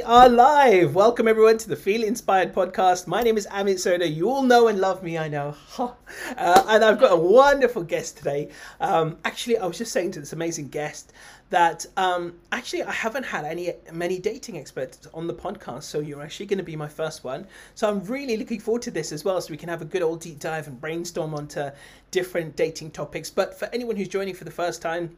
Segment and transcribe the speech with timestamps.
[0.00, 0.94] We are live.
[0.94, 3.06] Welcome everyone to the Feel Inspired podcast.
[3.06, 4.10] My name is Amit Sodha.
[4.10, 5.54] You all know and love me, I know.
[5.78, 5.92] uh,
[6.38, 8.48] and I've got a wonderful guest today.
[8.80, 11.12] Um, actually, I was just saying to this amazing guest
[11.50, 16.22] that um, actually I haven't had any many dating experts on the podcast, so you're
[16.22, 17.46] actually going to be my first one.
[17.74, 20.00] So I'm really looking forward to this as well, so we can have a good
[20.00, 21.68] old deep dive and brainstorm onto
[22.10, 23.28] different dating topics.
[23.28, 25.14] But for anyone who's joining for the first time,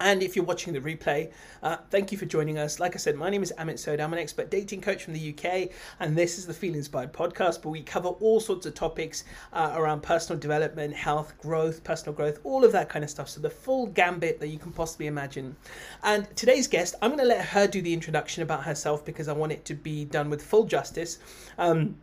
[0.00, 1.32] and if you're watching the replay,
[1.62, 2.78] uh, thank you for joining us.
[2.78, 4.00] Like I said, my name is Amit Sodha.
[4.00, 7.64] I'm an expert dating coach from the UK, and this is the Feel Inspired podcast,
[7.64, 12.40] where we cover all sorts of topics uh, around personal development, health, growth, personal growth,
[12.44, 13.28] all of that kind of stuff.
[13.28, 15.56] So, the full gambit that you can possibly imagine.
[16.02, 19.32] And today's guest, I'm going to let her do the introduction about herself because I
[19.32, 21.18] want it to be done with full justice.
[21.58, 21.96] Um,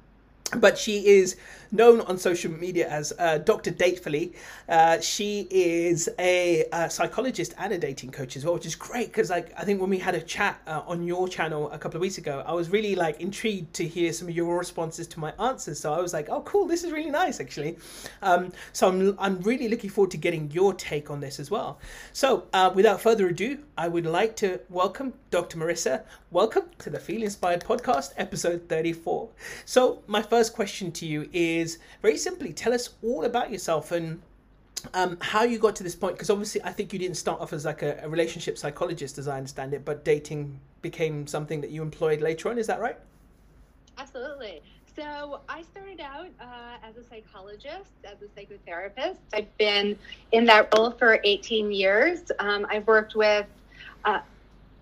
[0.59, 1.35] but she is
[1.73, 3.72] known on social media as uh, Dr.
[3.72, 4.34] Datefully.
[4.70, 9.08] Uh, she is a, a, psychologist and a dating coach as well, which is great
[9.08, 11.97] because like I think when we had a chat uh, on your channel a couple
[11.97, 15.20] of weeks ago, I was really like intrigued to hear some of your responses to
[15.20, 15.80] my answers.
[15.80, 17.78] So I was like, oh, cool, this is really nice actually.
[18.22, 21.80] Um, so I'm I'm really looking forward to getting your take on this as well.
[22.14, 25.58] So uh, without further ado, I would like to welcome Dr.
[25.58, 26.03] Marissa.
[26.30, 29.30] Welcome to the Feel Inspired podcast, episode 34.
[29.66, 33.92] So my first question to you is is very simply tell us all about yourself
[33.92, 34.22] and
[34.94, 37.53] um, how you got to this point because obviously i think you didn't start off
[37.53, 41.72] as like a, a, relationship psychologist as i understand it but dating became something that
[41.72, 42.97] you employed later on is that right?
[43.97, 44.61] Absolutely.
[44.95, 49.17] So i started out uh, as a psychologist as a psychotherapist.
[49.34, 49.97] I've been
[50.34, 52.31] in that role for 18 years.
[52.39, 53.47] Um, i've worked with
[54.06, 54.19] uh,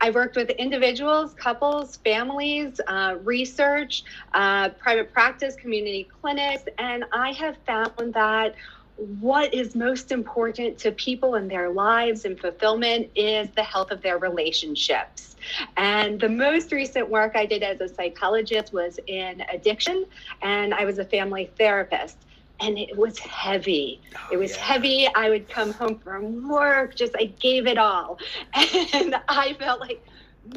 [0.01, 7.33] I've worked with individuals, couples, families, uh, research, uh, private practice, community clinics, and I
[7.33, 8.55] have found that
[8.95, 14.01] what is most important to people in their lives and fulfillment is the health of
[14.01, 15.35] their relationships.
[15.77, 20.05] And the most recent work I did as a psychologist was in addiction,
[20.41, 22.17] and I was a family therapist
[22.61, 24.01] and it was heavy.
[24.15, 24.63] Oh, it was yeah.
[24.63, 25.07] heavy.
[25.15, 28.19] I would come home from work, just I gave it all.
[28.93, 30.05] And I felt like,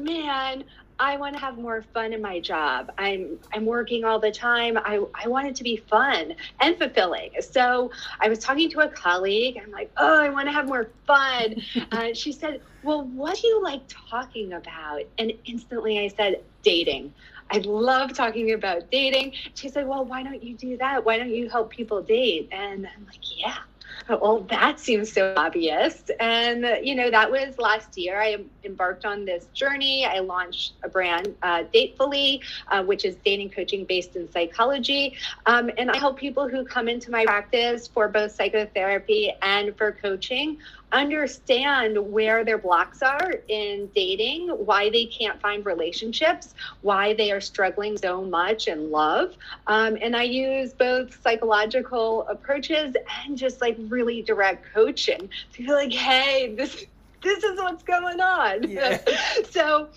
[0.01, 0.65] man,
[0.99, 2.93] I want to have more fun in my job.
[2.99, 4.79] I'm I'm working all the time.
[4.79, 7.31] I, I want it to be fun and fulfilling.
[7.41, 7.91] So
[8.21, 9.61] I was talking to a colleague.
[9.63, 11.57] I'm like, oh, I want to have more fun.
[11.93, 15.03] uh, she said, well, what do you like talking about?
[15.19, 17.13] And instantly I said, dating.
[17.51, 19.33] I love talking about dating.
[19.55, 21.05] She said, Well, why don't you do that?
[21.05, 22.49] Why don't you help people date?
[22.53, 23.57] And I'm like, Yeah.
[24.09, 26.05] Well, that seems so obvious.
[26.21, 28.21] And, you know, that was last year.
[28.21, 30.05] I embarked on this journey.
[30.05, 32.41] I launched a brand, uh, Datefully,
[32.71, 35.17] uh, which is dating coaching based in psychology.
[35.47, 39.93] Um, and I help people who come into my practice for both psychotherapy and for
[39.93, 40.59] coaching
[40.95, 47.41] understand where their blocks are in dating, why they can't find relationships, why they are
[47.41, 49.35] struggling so much in love.
[49.67, 52.95] Um, and I use both psychological approaches
[53.25, 56.87] and just like really direct coaching to be like, hey, this
[57.25, 58.63] this is what's going on.
[58.75, 58.99] Yeah.
[59.51, 59.89] so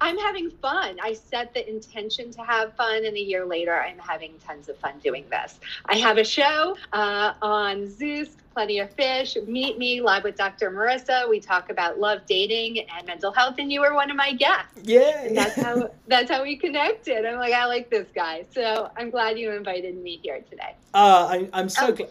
[0.00, 0.98] I'm having fun.
[1.00, 4.76] I set the intention to have fun, and a year later, I'm having tons of
[4.78, 5.60] fun doing this.
[5.86, 9.36] I have a show uh, on Zeus Plenty of Fish.
[9.46, 10.70] Meet me live with Dr.
[10.70, 11.28] Marissa.
[11.28, 14.80] We talk about love, dating, and mental health, and you were one of my guests.
[14.82, 17.24] Yeah, and that's how that's how we connected.
[17.24, 20.74] I'm like, I like this guy, so I'm glad you invited me here today.
[20.92, 22.10] Uh, I, I'm so um, glad.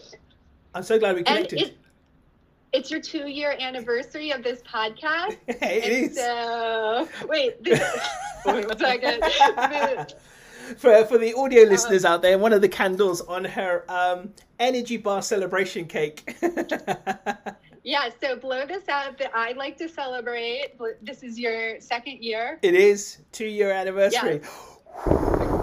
[0.74, 1.74] I'm so glad we connected.
[2.74, 5.38] It, it's your two year anniversary of this podcast.
[5.46, 6.16] Hey, it is.
[6.16, 7.80] So wait, this,
[8.46, 10.14] wait one second.
[10.76, 14.32] for for the audio uh, listeners out there, one of the candles on her um,
[14.58, 16.36] energy bar celebration cake.
[17.82, 19.18] yeah, so blow this out.
[19.18, 20.72] That I like to celebrate.
[21.02, 22.58] This is your second year.
[22.62, 24.40] It is two year anniversary.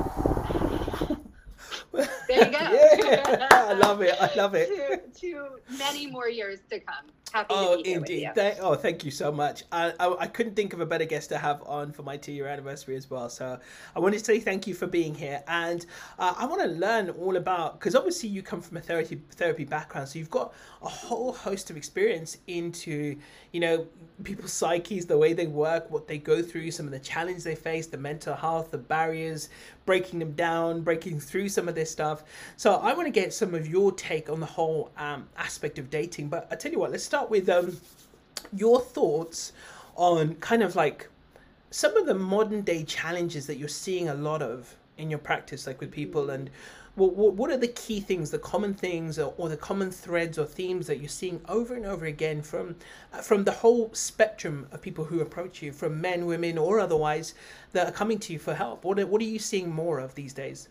[1.91, 2.59] There you go.
[2.59, 4.15] yeah, I love it.
[4.19, 5.13] I love it.
[5.15, 7.05] to, to many more years to come.
[7.31, 8.19] Happy oh, to be indeed.
[8.19, 9.63] here Thank, oh, thank you so much.
[9.71, 12.33] I, I, I, couldn't think of a better guest to have on for my two
[12.33, 13.29] year anniversary as well.
[13.29, 13.57] So
[13.95, 15.41] I wanted to say thank you for being here.
[15.47, 15.85] And
[16.19, 19.63] uh, I want to learn all about, because obviously you come from a therapy, therapy
[19.63, 20.09] background.
[20.09, 23.15] So you've got a whole host of experience into,
[23.53, 23.87] you know,
[24.25, 27.55] people's psyches, the way they work, what they go through, some of the challenges they
[27.55, 29.47] face, the mental health, the barriers,
[29.85, 32.23] breaking them down, breaking through some of this stuff.
[32.57, 35.89] So I want to get some of your take on the whole um, aspect of
[35.89, 36.29] dating.
[36.29, 37.77] But I tell you what, let's start with um,
[38.55, 39.53] your thoughts
[39.95, 41.09] on kind of like
[41.69, 45.67] some of the modern day challenges that you're seeing a lot of in your practice,
[45.67, 46.49] like with people and
[46.95, 50.45] what, what are the key things, the common things, or, or, the common threads or
[50.45, 52.75] themes that you're seeing over and over again from
[53.13, 57.33] uh, from the whole spectrum of people who approach you, from men, women, or otherwise,
[57.71, 58.83] that are coming to you for help?
[58.83, 60.67] What are, what are you seeing more of these days?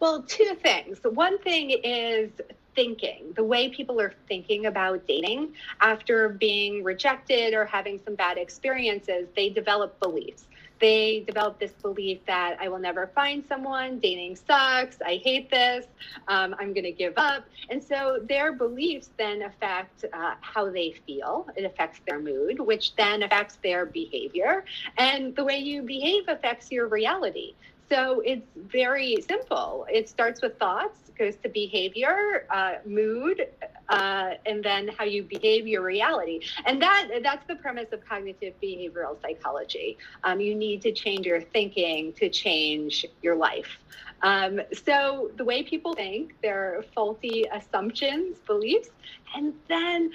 [0.00, 0.98] Well, two things.
[1.02, 2.30] One thing is
[2.74, 8.38] thinking, the way people are thinking about dating after being rejected or having some bad
[8.38, 10.44] experiences, they develop beliefs
[10.80, 15.86] they develop this belief that I will never find someone, dating sucks, I hate this,
[16.28, 17.44] um, I'm going to give up.
[17.70, 21.48] And so their beliefs then affect uh, how they feel.
[21.56, 24.64] It affects their mood, which then affects their behavior.
[24.96, 27.54] And the way you behave affects your reality.
[27.88, 29.86] So it's very simple.
[29.90, 33.46] It starts with thoughts, goes to behavior, uh, mood,
[33.88, 36.40] uh, and then how you behave your reality.
[36.66, 39.98] And that that's the premise of cognitive behavioral psychology.
[40.24, 43.78] Um, you need to change your thinking to change your life.
[44.22, 48.90] Um, so the way people think, their faulty assumptions, beliefs,
[49.34, 50.10] and then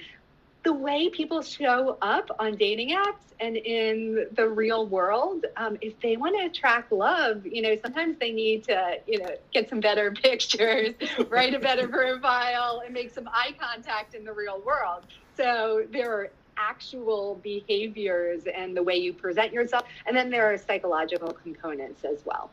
[0.63, 5.99] the way people show up on dating apps and in the real world, um, if
[5.99, 9.81] they want to attract love, you know, sometimes they need to, you know, get some
[9.81, 10.93] better pictures,
[11.27, 15.03] write a better profile, and make some eye contact in the real world.
[15.35, 20.57] So there are actual behaviors and the way you present yourself, and then there are
[20.57, 22.51] psychological components as well.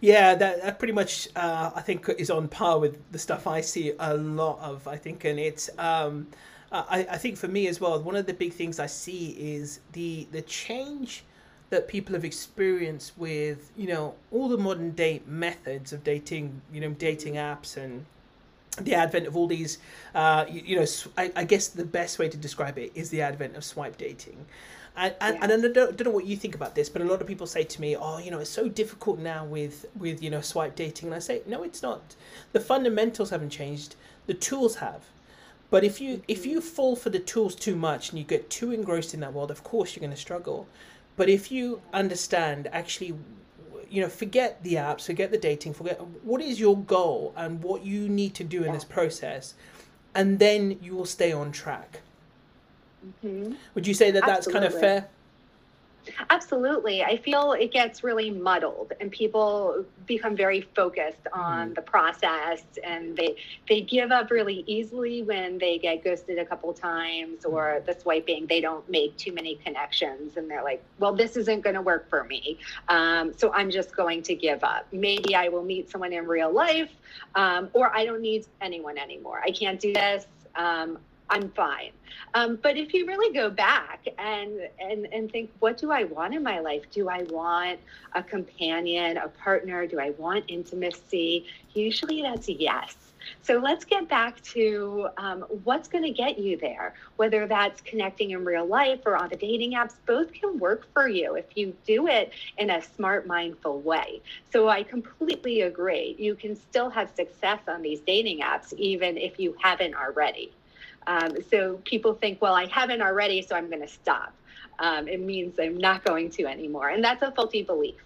[0.00, 3.62] Yeah, that, that pretty much uh, I think is on par with the stuff I
[3.62, 4.86] see a lot of.
[4.86, 5.68] I think, and it's.
[5.76, 6.28] Um,
[6.70, 9.80] I, I think for me as well, one of the big things I see is
[9.92, 11.24] the the change
[11.70, 16.80] that people have experienced with you know all the modern day methods of dating, you
[16.80, 18.04] know, dating apps and
[18.84, 19.78] the advent of all these,
[20.14, 20.86] uh, you, you know,
[21.16, 24.46] I, I, guess the best way to describe it is the advent of swipe dating.
[24.96, 25.44] And, and, yeah.
[25.44, 27.46] and I don't, don't know what you think about this, but a lot of people
[27.46, 30.74] say to me, "Oh, you know, it's so difficult now with with you know swipe
[30.74, 32.16] dating." And I say, "No, it's not.
[32.52, 33.94] The fundamentals haven't changed.
[34.26, 35.02] The tools have.
[35.70, 38.72] But if you if you fall for the tools too much and you get too
[38.72, 40.66] engrossed in that world, of course you're going to struggle.
[41.16, 43.14] But if you understand, actually,
[43.90, 47.84] you know, forget the apps, forget the dating, forget what is your goal and what
[47.84, 49.54] you need to do in this process,
[50.14, 52.00] and then you will stay on track.
[53.24, 53.54] Mm-hmm.
[53.74, 54.52] Would you say that Absolutely.
[54.52, 55.08] that's kind of fair?
[56.30, 57.02] Absolutely.
[57.02, 61.74] I feel it gets really muddled and people become very focused on mm.
[61.74, 63.36] the process and they
[63.68, 68.46] they give up really easily when they get ghosted a couple times or the swiping
[68.46, 72.08] they don't make too many connections and they're like, well, this isn't going to work
[72.08, 72.58] for me.
[72.88, 74.86] Um, so I'm just going to give up.
[74.92, 76.90] Maybe I will meet someone in real life
[77.34, 79.40] um, or I don't need anyone anymore.
[79.44, 80.26] I can't do this.
[80.54, 80.98] Um,
[81.30, 81.92] I'm fine.
[82.34, 86.34] Um, but if you really go back and, and and think, what do I want
[86.34, 86.84] in my life?
[86.90, 87.80] Do I want
[88.14, 89.86] a companion, a partner?
[89.86, 91.46] Do I want intimacy?
[91.74, 92.96] Usually, that's yes.
[93.42, 96.94] So let's get back to um, what's going to get you there.
[97.16, 101.08] Whether that's connecting in real life or on the dating apps, both can work for
[101.08, 104.22] you if you do it in a smart, mindful way.
[104.50, 106.16] So I completely agree.
[106.18, 110.52] You can still have success on these dating apps, even if you haven't already.
[111.08, 114.32] Um, so people think, well, I haven't already, so I'm going to stop.
[114.78, 117.96] Um, it means I'm not going to anymore, and that's a faulty belief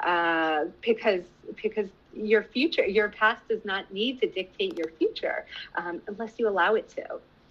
[0.00, 1.22] uh, because
[1.60, 6.48] because your future, your past does not need to dictate your future um, unless you
[6.48, 7.04] allow it to.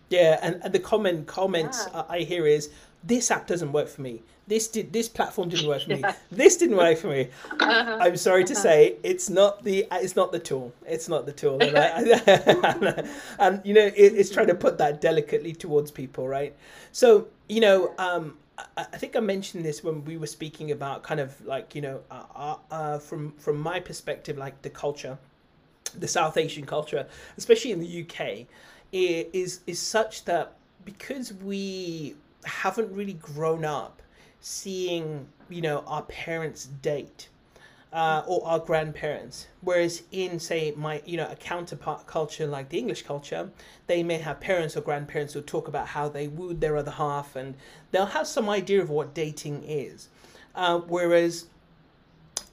[0.09, 2.03] Yeah, and, and the common comments yeah.
[2.07, 2.69] I hear is
[3.03, 4.21] this app doesn't work for me.
[4.47, 6.03] This did this platform didn't work for me.
[6.31, 7.29] This didn't work for me.
[7.51, 7.97] Uh-huh.
[8.01, 8.61] I'm sorry to uh-huh.
[8.61, 10.73] say, it's not the it's not the tool.
[10.85, 11.61] It's not the tool.
[11.61, 13.07] And, I,
[13.39, 16.55] and you know, it, it's trying to put that delicately towards people, right?
[16.91, 21.03] So you know, um, I, I think I mentioned this when we were speaking about
[21.03, 25.17] kind of like you know, uh, uh, uh from from my perspective, like the culture,
[25.97, 28.47] the South Asian culture, especially in the UK,
[28.91, 32.15] is is such that because we
[32.45, 34.01] haven't really grown up
[34.39, 37.29] seeing you know our parents date
[37.91, 39.47] uh, or our grandparents.
[39.61, 43.49] Whereas in say my you know a counterpart culture like the english culture
[43.87, 47.35] they may have parents or grandparents who talk about how they wooed their other half
[47.35, 47.55] and
[47.91, 50.09] they'll have some idea of what dating is.
[50.55, 51.45] Uh, whereas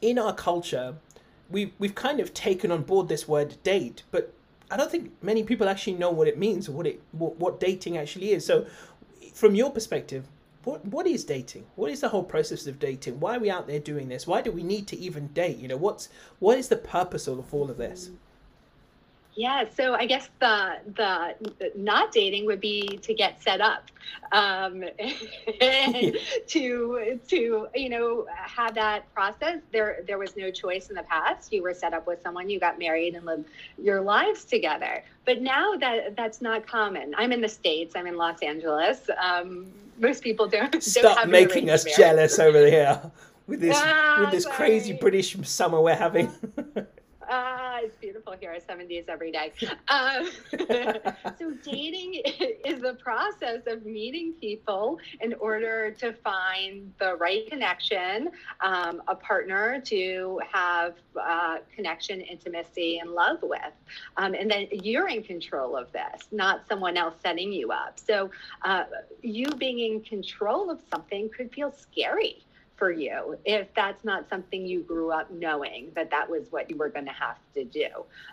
[0.00, 0.94] in our culture
[1.48, 4.32] we, we've kind of taken on board this word date but
[4.70, 7.60] i don't think many people actually know what it means or what it what, what
[7.60, 8.44] dating actually is.
[8.44, 8.66] So
[9.36, 10.24] from your perspective,
[10.64, 11.66] what what is dating?
[11.74, 13.20] What is the whole process of dating?
[13.20, 14.26] Why are we out there doing this?
[14.26, 15.58] Why do we need to even date?
[15.58, 18.08] You know, what's what is the purpose of all of this?
[19.36, 23.90] Yeah, so I guess the the not dating would be to get set up,
[24.32, 24.82] um,
[26.46, 29.58] to to you know have that process.
[29.72, 31.52] There there was no choice in the past.
[31.52, 33.44] You were set up with someone, you got married, and lived
[33.76, 35.04] your lives together.
[35.26, 37.14] But now that that's not common.
[37.18, 37.94] I'm in the states.
[37.94, 39.10] I'm in Los Angeles.
[39.22, 39.66] Um,
[39.98, 40.82] most people don't.
[40.82, 43.10] Stop don't making us jealous over here
[43.46, 44.94] with this Ah, with this crazy.
[44.94, 46.32] British summer we're having.
[47.28, 49.52] Ah, it's beautiful here, 70s every day.
[49.88, 50.28] Um,
[51.38, 52.14] so, dating
[52.64, 58.30] is the process of meeting people in order to find the right connection,
[58.60, 63.60] um, a partner to have uh, connection, intimacy, and love with.
[64.16, 67.98] Um, and then you're in control of this, not someone else setting you up.
[67.98, 68.30] So,
[68.62, 68.84] uh,
[69.22, 72.45] you being in control of something could feel scary
[72.76, 76.76] for you if that's not something you grew up knowing that that was what you
[76.76, 77.88] were going to have to do.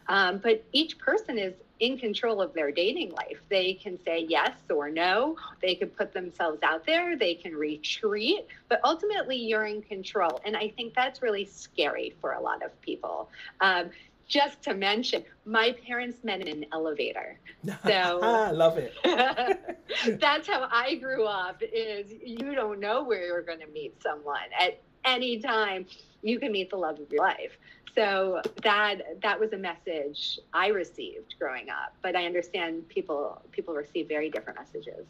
[0.07, 3.41] Um, but each person is in control of their dating life.
[3.50, 5.35] They can say yes or no.
[5.62, 7.17] They can put themselves out there.
[7.17, 8.47] They can retreat.
[8.69, 10.39] But ultimately, you're in control.
[10.45, 13.29] And I think that's really scary for a lot of people.
[13.59, 13.89] Um,
[14.33, 17.39] just to mention, my parents met in an elevator.
[17.85, 18.93] So I love it.
[20.19, 24.49] that's how I grew up is you don't know where you're going to meet someone
[24.59, 25.85] at any time
[26.23, 27.57] you can meet the love of your life.
[27.95, 33.73] So that that was a message I received growing up, but I understand people people
[33.73, 35.05] receive very different messages.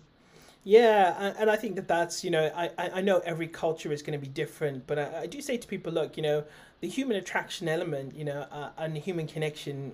[0.63, 4.17] Yeah, and- I think that that's you know I I know every culture is going
[4.17, 6.46] to be different, but I, I do say to people, look, you know,
[6.79, 9.91] the human attraction element, you know, uh, and human connection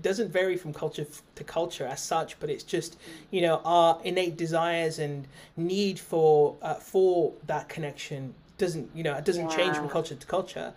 [0.00, 2.98] doesn't vary from culture to culture as such, but it's just
[3.30, 9.14] you know our innate desires and need for uh, for that connection doesn't you know
[9.14, 10.72] it doesn't change from culture to culture.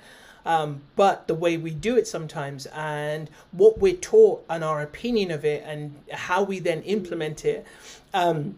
[0.45, 5.31] Um, but the way we do it sometimes and what we're taught and our opinion
[5.31, 7.67] of it and how we then implement it
[8.13, 8.57] um,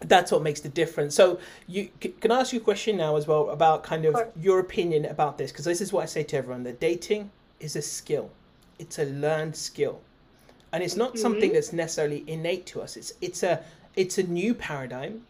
[0.00, 1.14] that's what makes the difference.
[1.14, 1.88] So, you
[2.20, 4.32] can I ask you a question now as well about kind of Sure.
[4.38, 5.50] your opinion about this?
[5.50, 8.30] Because this is what I say to everyone: that dating is a skill,
[8.78, 10.00] it's a learned skill,
[10.72, 11.54] and it's not something mm-hmm.
[11.54, 12.96] that's necessarily innate to us.
[12.96, 13.62] It's it's a
[13.94, 15.26] it's a new paradigm,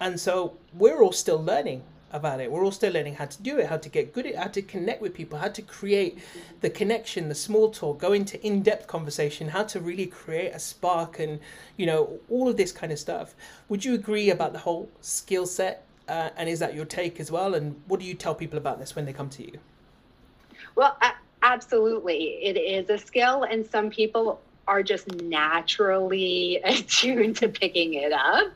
[0.00, 2.50] and so we're all still learning about it.
[2.50, 4.48] We're all still learning how to do it, how to get good at, it, how
[4.48, 6.18] to connect with people, how to create
[6.60, 11.18] the connection, the small talk, go into in-depth conversation, how to really create a spark,
[11.18, 11.40] and
[11.76, 13.34] you know all of this kind of stuff.
[13.68, 15.86] Would you agree about the whole skill set?
[16.08, 17.54] Uh, and is that your take as well?
[17.54, 19.58] And what do you tell people about this when they come to you?
[20.74, 20.96] Well,
[21.42, 22.40] absolutely.
[22.42, 28.52] It is a skill, and some people are just naturally attuned to picking it up,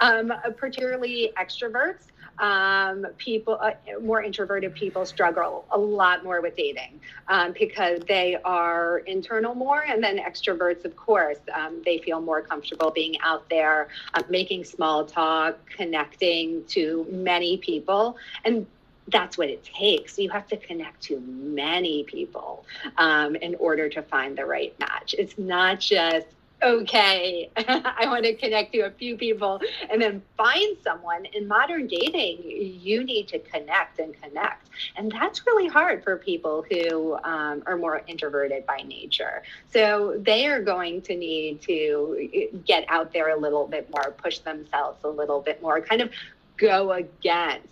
[0.00, 2.06] um, particularly extroverts.
[2.38, 8.36] Um, people, uh, more introverted people struggle a lot more with dating um, because they
[8.44, 13.48] are internal more, and then extroverts, of course, um, they feel more comfortable being out
[13.48, 18.66] there, uh, making small talk, connecting to many people, and
[19.08, 20.18] that's what it takes.
[20.18, 22.64] You have to connect to many people
[22.98, 25.14] um, in order to find the right match.
[25.16, 26.26] It's not just,
[26.62, 29.60] okay, I want to connect to a few people
[29.90, 31.26] and then find someone.
[31.26, 34.68] In modern dating, you need to connect and connect.
[34.96, 39.42] And that's really hard for people who um, are more introverted by nature.
[39.72, 44.38] So they are going to need to get out there a little bit more, push
[44.38, 46.10] themselves a little bit more, kind of
[46.56, 47.68] go against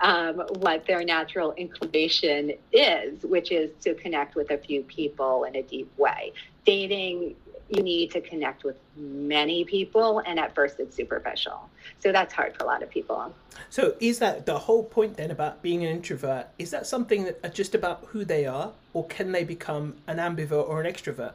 [0.00, 5.56] um, what their natural inclination is, which is to connect with a few people in
[5.56, 6.32] a deep way.
[6.64, 7.34] Dating,
[7.72, 11.68] you need to connect with many people, and at first it's superficial.
[12.00, 13.34] So that's hard for a lot of people.
[13.70, 16.48] So, is that the whole point then about being an introvert?
[16.58, 20.18] Is that something that are just about who they are, or can they become an
[20.18, 21.32] ambivert or an extrovert?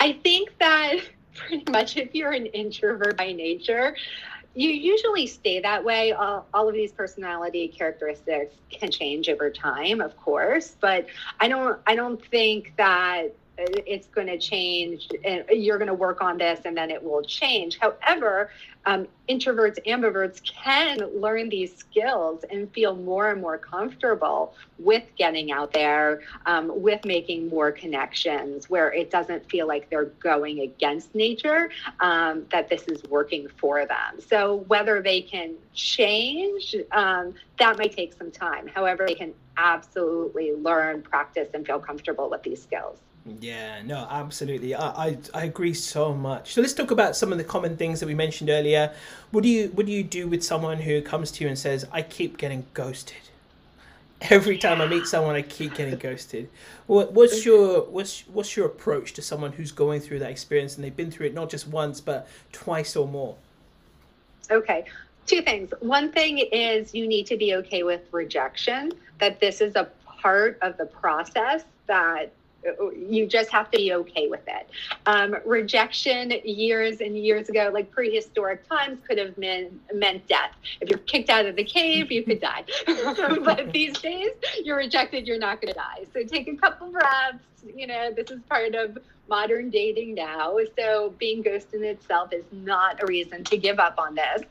[0.00, 0.96] I think that
[1.34, 3.94] pretty much if you're an introvert by nature,
[4.54, 6.12] you usually stay that way.
[6.12, 11.06] All, all of these personality characteristics can change over time, of course, but
[11.38, 11.80] I don't.
[11.86, 13.32] I don't think that
[13.86, 15.08] it's going to change.
[15.24, 17.78] And you're going to work on this, and then it will change.
[17.78, 18.50] However,
[18.86, 25.52] um, introverts, ambiverts can learn these skills and feel more and more comfortable with getting
[25.52, 31.14] out there, um, with making more connections, where it doesn't feel like they're going against
[31.14, 31.70] nature.
[32.00, 34.20] Um, that this is working for them.
[34.20, 38.66] So whether they can change, um, that might take some time.
[38.66, 42.98] However, they can absolutely learn, practice, and feel comfortable with these skills.
[43.26, 44.74] Yeah, no, absolutely.
[44.74, 46.54] I, I I agree so much.
[46.54, 48.92] So let's talk about some of the common things that we mentioned earlier.
[49.30, 51.86] What do you what do you do with someone who comes to you and says,
[51.92, 53.30] "I keep getting ghosted"?
[54.30, 56.48] every time I meet someone, I keep getting ghosted.
[56.86, 60.84] What, what's your what's what's your approach to someone who's going through that experience and
[60.84, 63.36] they've been through it not just once but twice or more?
[64.50, 64.84] Okay,
[65.26, 65.72] two things.
[65.80, 68.92] One thing is you need to be okay with rejection.
[69.20, 72.32] That this is a part of the process that
[72.94, 74.68] you just have to be okay with it.
[75.06, 80.52] Um, rejection years and years ago, like prehistoric times, could have meant meant death.
[80.80, 82.64] If you're kicked out of the cave, you could die.
[83.44, 84.30] but these days,
[84.62, 86.04] you're rejected, you're not going to die.
[86.12, 87.44] So take a couple breaths.
[87.74, 88.98] You know, this is part of
[89.28, 90.58] modern dating now.
[90.76, 94.42] So being ghosted in itself is not a reason to give up on this.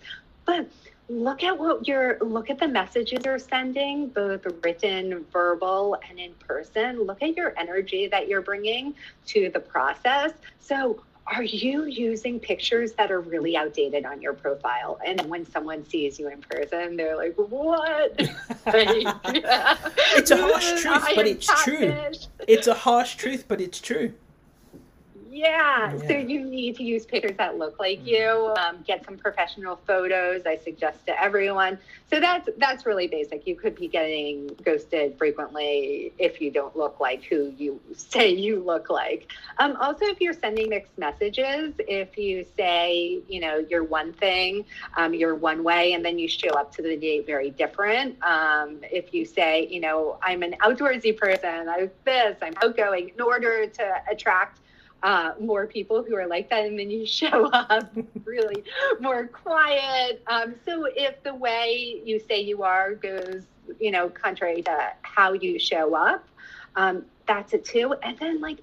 [0.46, 0.68] But
[1.10, 6.34] look at what you're look at the messages you're sending both written verbal and in
[6.36, 7.04] person.
[7.04, 8.94] Look at your energy that you're bringing
[9.28, 10.32] to the process.
[10.60, 15.00] So are you using pictures that are really outdated on your profile?
[15.06, 18.20] And when someone sees you in person they're like what?
[20.16, 21.94] It's a harsh truth but it's true.
[22.48, 24.13] it's a harsh truth but it's true
[25.31, 25.93] yeah.
[25.93, 26.07] yeah.
[26.07, 28.53] So you need to use pictures that look like you.
[28.57, 30.45] Um, get some professional photos.
[30.45, 31.77] I suggest to everyone.
[32.09, 33.45] So that's that's really basic.
[33.45, 38.63] You could be getting ghosted frequently if you don't look like who you say you
[38.63, 39.31] look like.
[39.59, 44.65] Um, also, if you're sending mixed messages, if you say you know you're one thing,
[44.98, 48.21] um, you're one way, and then you show up to the date very different.
[48.24, 53.21] Um, if you say you know I'm an outdoorsy person, I'm this, I'm outgoing, in
[53.21, 54.59] order to attract
[55.03, 57.91] uh, more people who are like that, and then you show up
[58.25, 58.63] really
[59.00, 60.22] more quiet.
[60.27, 63.44] Um, so if the way you say you are goes,
[63.79, 66.27] you know, contrary to how you show up,
[66.75, 67.94] um, that's it too.
[68.03, 68.58] And then like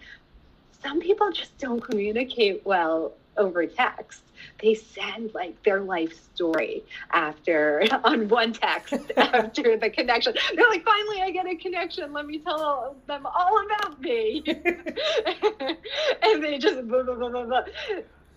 [0.82, 4.22] some people just don't communicate well over text.
[4.62, 10.34] They send like their life story after on one text after the connection.
[10.54, 12.12] They're like, finally, I get a connection.
[12.12, 14.42] Let me tell them all about me.
[16.22, 17.62] and they just blah, blah, blah, blah, blah.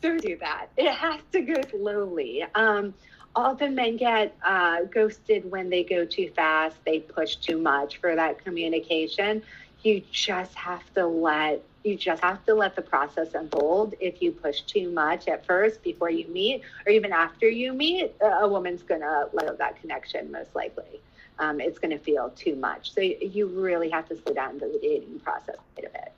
[0.02, 0.68] don't do that.
[0.78, 2.44] It has to go slowly.
[2.56, 2.94] Um,
[3.36, 8.16] often men get uh, ghosted when they go too fast, they push too much for
[8.16, 9.42] that communication.
[9.84, 13.94] You just have to let you just have to let the process unfold.
[14.00, 18.14] If you push too much at first before you meet, or even after you meet,
[18.22, 21.00] a woman's going to let go that connection most likely.
[21.40, 22.94] Um, it's going to feel too much.
[22.94, 26.14] So you really have to slow down the dating process a bit.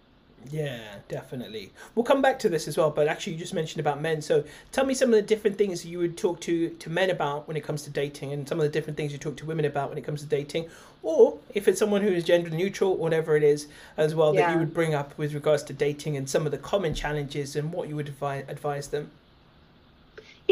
[0.49, 1.71] Yeah, definitely.
[1.93, 4.21] We'll come back to this as well, but actually, you just mentioned about men.
[4.21, 7.47] So, tell me some of the different things you would talk to to men about
[7.47, 9.65] when it comes to dating, and some of the different things you talk to women
[9.65, 10.69] about when it comes to dating,
[11.03, 14.47] or if it's someone who is gender neutral, whatever it is, as well yeah.
[14.47, 17.55] that you would bring up with regards to dating and some of the common challenges
[17.55, 19.11] and what you would advise, advise them.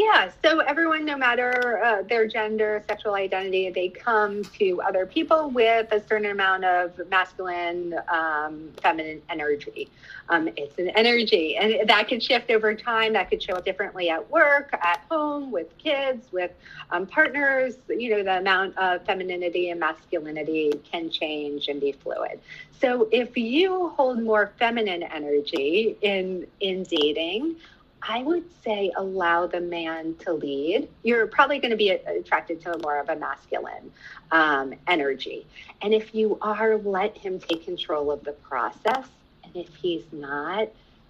[0.00, 5.50] Yeah, so everyone, no matter uh, their gender, sexual identity, they come to other people
[5.50, 9.90] with a certain amount of masculine, um, feminine energy.
[10.30, 13.12] Um, it's an energy, and that could shift over time.
[13.12, 16.52] That could show up differently at work, at home, with kids, with
[16.90, 17.74] um, partners.
[17.90, 22.40] You know, the amount of femininity and masculinity can change and be fluid.
[22.80, 27.56] So if you hold more feminine energy in in dating,
[28.02, 30.88] I would say allow the man to lead.
[31.02, 33.92] You're probably going to be attracted to more of a masculine
[34.32, 35.46] um, energy.
[35.82, 39.06] And if you are, let him take control of the process.
[39.44, 40.68] And if he's not,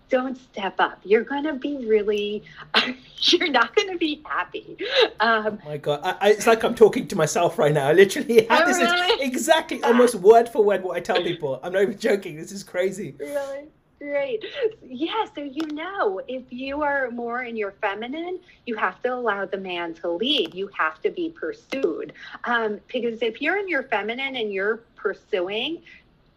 [0.09, 0.99] don't step up.
[1.05, 2.43] You're going to be really,
[3.19, 4.77] you're not going to be happy.
[5.21, 6.01] Um, oh my God.
[6.03, 7.89] I, I, it's like I'm talking to myself right now.
[7.89, 9.25] I literally have oh, this really?
[9.25, 11.61] exactly almost word for word what I tell people.
[11.63, 12.37] I'm not even joking.
[12.37, 13.15] This is crazy.
[13.19, 13.69] Really?
[14.01, 14.43] Great.
[14.83, 19.45] Yeah, so you know, if you are more in your feminine, you have to allow
[19.45, 20.55] the man to lead.
[20.55, 22.15] You have to be pursued.
[22.45, 25.83] Um, because if you're in your feminine and you're pursuing,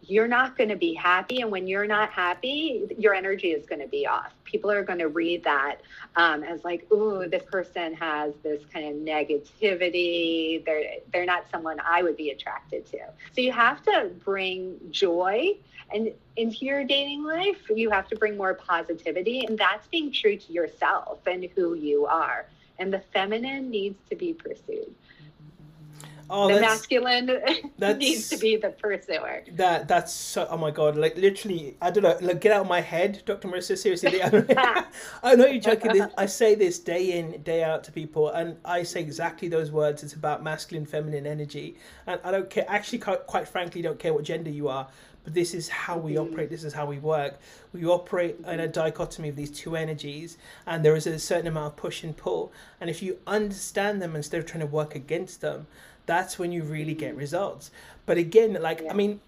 [0.06, 1.40] you're not going to be happy.
[1.40, 4.32] And when you're not happy, your energy is going to be off.
[4.44, 5.80] People are going to read that
[6.16, 10.64] um, as like, "Ooh, this person has this kind of negativity.
[10.64, 12.98] They're they're not someone I would be attracted to."
[13.32, 15.56] So you have to bring joy
[15.92, 20.36] and into your dating life, you have to bring more positivity, and that's being true
[20.36, 22.46] to yourself and who you are.
[22.78, 24.94] And the feminine needs to be pursued.
[26.36, 27.30] Oh, the masculine
[27.98, 29.44] needs to be the pursuer.
[29.52, 30.48] That that's so.
[30.50, 30.96] Oh my god!
[30.96, 32.18] Like literally, I don't know.
[32.20, 33.46] Like, get out of my head, Dr.
[33.46, 33.78] Marissa.
[33.78, 34.20] Seriously,
[35.22, 36.04] I know you're joking.
[36.18, 40.02] I say this day in, day out to people, and I say exactly those words.
[40.02, 41.76] It's about masculine, feminine energy,
[42.08, 42.64] and I don't care.
[42.66, 44.88] Actually, quite frankly, don't care what gender you are
[45.24, 46.20] but this is how we mm.
[46.20, 47.40] operate this is how we work
[47.72, 51.66] we operate in a dichotomy of these two energies and there is a certain amount
[51.72, 55.40] of push and pull and if you understand them instead of trying to work against
[55.40, 55.66] them
[56.06, 57.70] that's when you really get results.
[58.06, 58.90] But again, like yeah.
[58.90, 59.20] I mean,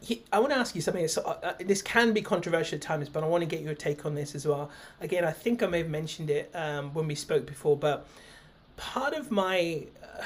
[0.00, 1.06] he, I want to ask you something.
[1.08, 3.74] So, uh, uh, this can be controversial at times, but I want to get your
[3.74, 4.70] take on this as well.
[5.00, 8.06] Again, I think I may have mentioned it um, when we spoke before, but
[8.76, 10.24] part of my uh,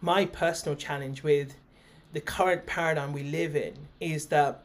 [0.00, 1.54] my personal challenge with
[2.12, 4.62] the current paradigm we live in is that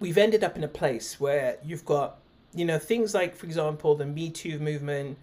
[0.00, 2.18] we've ended up in a place where you've got
[2.54, 5.18] you know things like for example the me too movement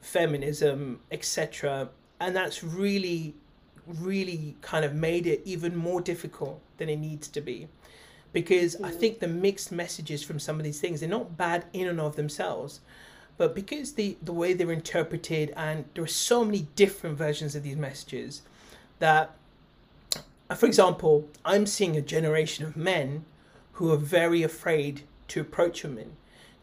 [0.00, 1.88] feminism etc
[2.24, 3.34] and that's really
[3.86, 7.68] really kind of made it even more difficult than it needs to be
[8.32, 11.86] because i think the mixed messages from some of these things they're not bad in
[11.86, 12.80] and of themselves
[13.36, 17.62] but because the the way they're interpreted and there are so many different versions of
[17.62, 18.42] these messages
[19.00, 19.36] that
[20.56, 23.24] for example i'm seeing a generation of men
[23.74, 26.16] who are very afraid to approach women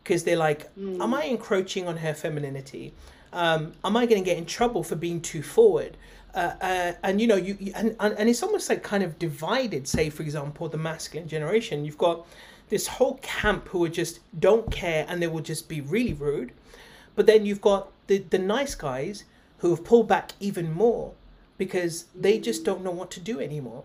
[0.04, 1.00] because they're like, mm.
[1.00, 2.94] am I encroaching on her femininity?
[3.34, 5.98] Um, am I going to get in trouble for being too forward?
[6.34, 9.88] Uh, uh, and you know, you, you and, and it's almost like kind of divided.
[9.88, 11.86] Say, for example, the masculine generation.
[11.86, 12.26] You've got
[12.70, 16.54] this whole camp who are just don't care and they will just be really rude,
[17.16, 19.26] but then you've got the the nice guys
[19.60, 21.14] who have pulled back even more
[21.58, 23.84] because they just don't know what to do anymore.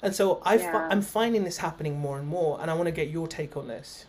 [0.00, 0.88] And so i yeah.
[0.90, 3.68] I'm finding this happening more and more, and I want to get your take on
[3.68, 4.06] this.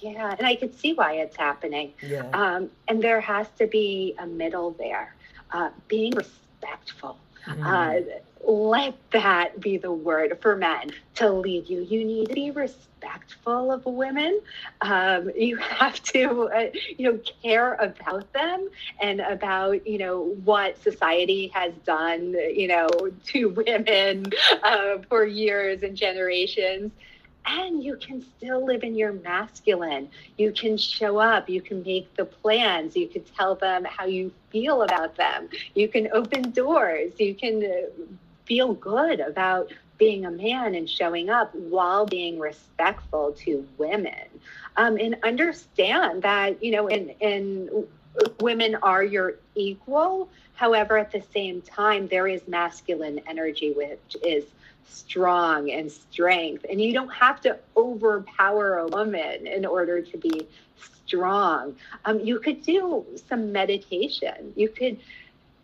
[0.00, 1.92] Yeah, and I could see why it's happening.
[2.02, 2.26] Yeah.
[2.32, 5.14] Um, and there has to be a middle there.
[5.52, 7.18] Uh, being respectful.
[7.46, 7.64] Mm.
[7.64, 11.82] Uh, let that be the word for men to lead you.
[11.82, 14.40] You need to be respectful of women.
[14.80, 18.68] Um, you have to, uh, you know, care about them
[19.00, 22.88] and about, you know, what society has done, you know,
[23.26, 24.32] to women
[24.62, 26.92] uh, for years and generations
[27.46, 30.08] and you can still live in your masculine.
[30.36, 34.32] You can show up, you can make the plans, you can tell them how you
[34.50, 38.04] feel about them, you can open doors, you can uh,
[38.44, 44.26] feel good about being a man and showing up while being respectful to women.
[44.76, 47.86] Um, and understand that, you know, and, and
[48.40, 50.30] women are your equal.
[50.54, 54.44] However, at the same time, there is masculine energy, which is
[54.90, 56.66] strong and strength.
[56.70, 60.46] And you don't have to overpower a woman in order to be
[61.06, 61.76] strong.
[62.04, 64.52] Um, you could do some meditation.
[64.56, 64.98] You could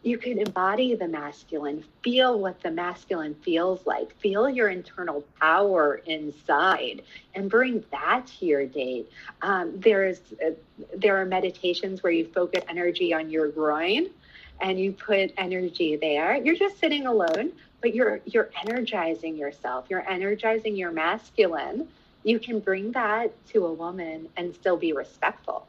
[0.02, 6.00] you could embody the masculine, feel what the masculine feels like, feel your internal power
[6.06, 7.02] inside,
[7.34, 9.10] and bring that to your date.
[9.42, 10.50] Um, there's uh,
[10.96, 14.10] there are meditations where you focus energy on your groin,
[14.60, 16.36] and you put energy there.
[16.36, 19.86] You're just sitting alone, but you're you're energizing yourself.
[19.88, 21.88] You're energizing your masculine.
[22.24, 25.66] You can bring that to a woman and still be respectful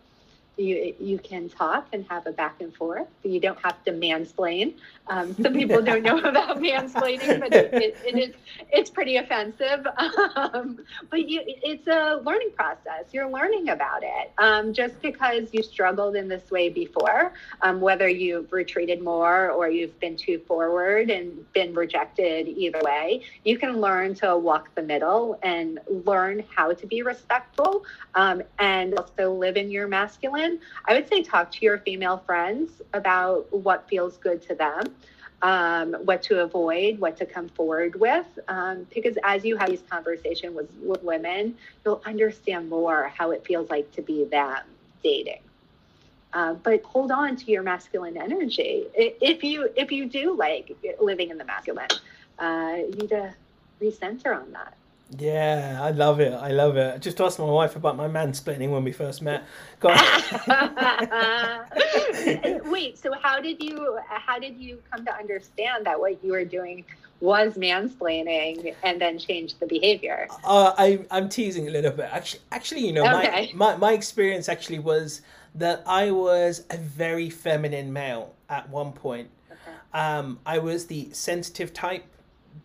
[0.57, 3.07] you you can talk and have a back and forth.
[3.23, 4.73] You don't have to mansplain.
[5.07, 8.35] Um, some people don't know about mansplaining, but it, it, it is
[8.71, 9.87] it's pretty offensive.
[10.35, 13.05] Um, but you, it's a learning process.
[13.11, 14.31] You're learning about it.
[14.37, 19.69] Um, just because you struggled in this way before, um, whether you've retreated more or
[19.69, 24.83] you've been too forward and been rejected, either way, you can learn to walk the
[24.83, 27.83] middle and learn how to be respectful
[28.15, 30.46] um, and also live in your masculine
[30.85, 34.83] I would say talk to your female friends about what feels good to them,
[35.41, 38.27] um, what to avoid, what to come forward with.
[38.47, 43.45] Um, because as you have these conversations with, with women, you'll understand more how it
[43.45, 44.63] feels like to be them
[45.03, 45.41] dating.
[46.33, 48.85] Uh, but hold on to your masculine energy.
[48.93, 50.65] If you if you do like
[50.99, 51.87] living in the masculine,
[52.37, 53.33] uh, you need to
[53.81, 54.73] recenter on that.
[55.17, 56.33] Yeah, I love it.
[56.33, 57.01] I love it.
[57.01, 59.45] Just asked my wife about my mansplaining when we first met.
[62.65, 66.43] Wait, so how did you how did you come to understand that what you were
[66.43, 66.83] doing
[67.21, 70.27] was mansplaining and then change the behavior?
[70.43, 72.09] Uh, I I'm teasing a little bit.
[72.11, 73.53] Actually, actually, you know, okay.
[73.53, 75.21] my, my my experience actually was
[75.55, 79.29] that I was a very feminine male at one point.
[79.49, 79.71] Okay.
[79.93, 82.03] Um, I was the sensitive type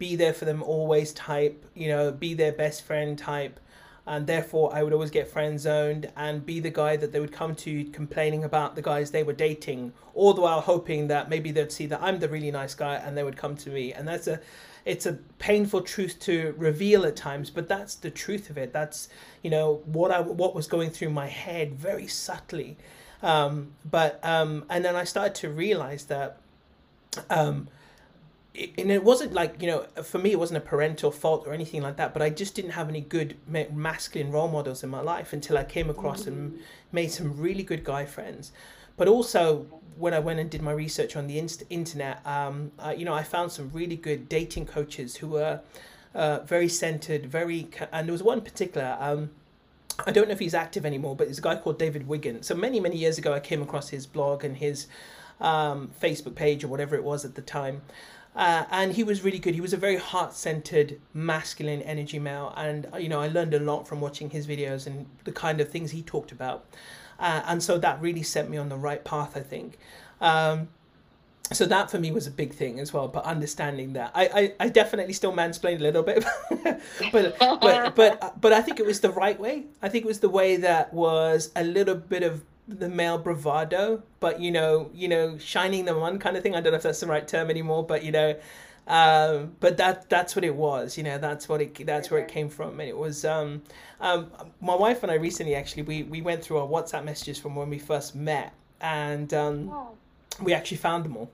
[0.03, 3.61] be there for them always type, you know, be their best friend type.
[4.05, 7.31] And therefore, I would always get friend zoned and be the guy that they would
[7.31, 11.53] come to complaining about the guys they were dating, all the while hoping that maybe
[11.53, 13.93] they'd see that I'm the really nice guy and they would come to me.
[13.93, 14.41] And that's a,
[14.85, 18.73] it's a painful truth to reveal at times, but that's the truth of it.
[18.73, 19.09] That's
[19.43, 22.77] you know what I what was going through my head very subtly,
[23.23, 26.39] um, but um, and then I started to realize that.
[27.31, 27.69] Um,
[28.55, 31.81] and it wasn't like you know for me it wasn't a parental fault or anything
[31.81, 33.35] like that but i just didn't have any good
[33.73, 36.59] masculine role models in my life until i came across and
[36.93, 38.53] made some really good guy friends
[38.97, 42.95] but also when I went and did my research on the inst- internet, um, uh,
[42.97, 45.61] you know, I found some really good dating coaches who were
[46.15, 48.97] uh, very centered, very, and there was one particular.
[48.99, 49.31] Um,
[50.07, 52.45] I don't know if he's active anymore, but there's a guy called David Wygant.
[52.45, 54.87] So many, many years ago, I came across his blog and his
[55.41, 57.83] um, Facebook page or whatever it was at the time.
[58.35, 59.55] Uh, and he was really good.
[59.55, 63.87] He was a very heart-centered, masculine energy male, and you know I learned a lot
[63.87, 66.65] from watching his videos and the kind of things he talked about,
[67.19, 69.37] uh, and so that really set me on the right path.
[69.37, 69.77] I think.
[70.21, 70.69] Um,
[71.53, 73.09] so that for me was a big thing as well.
[73.09, 76.25] But understanding that, I, I, I definitely still mansplained a little bit,
[77.13, 79.65] but but but but I think it was the right way.
[79.83, 82.43] I think it was the way that was a little bit of
[82.79, 86.55] the male bravado, but you know, you know, shining them on kind of thing.
[86.55, 88.37] I don't know if that's the right term anymore, but you know,
[88.87, 90.97] um, but that that's what it was.
[90.97, 93.25] You know, that's what it that's where it came from, and it was.
[93.25, 93.63] Um,
[94.01, 94.31] um,
[94.61, 97.71] my wife and I recently actually we we went through our WhatsApp messages from when
[97.71, 99.73] we first met, and um,
[100.41, 101.31] we actually found them all.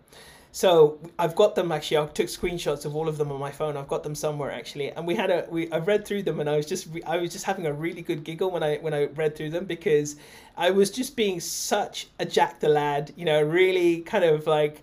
[0.59, 1.99] So I've got them actually.
[1.99, 3.77] I took screenshots of all of them on my phone.
[3.77, 5.71] I've got them somewhere actually, and we had a we.
[5.71, 8.25] I read through them, and I was just I was just having a really good
[8.25, 10.17] giggle when I when I read through them because
[10.57, 14.83] I was just being such a Jack the lad, you know, really kind of like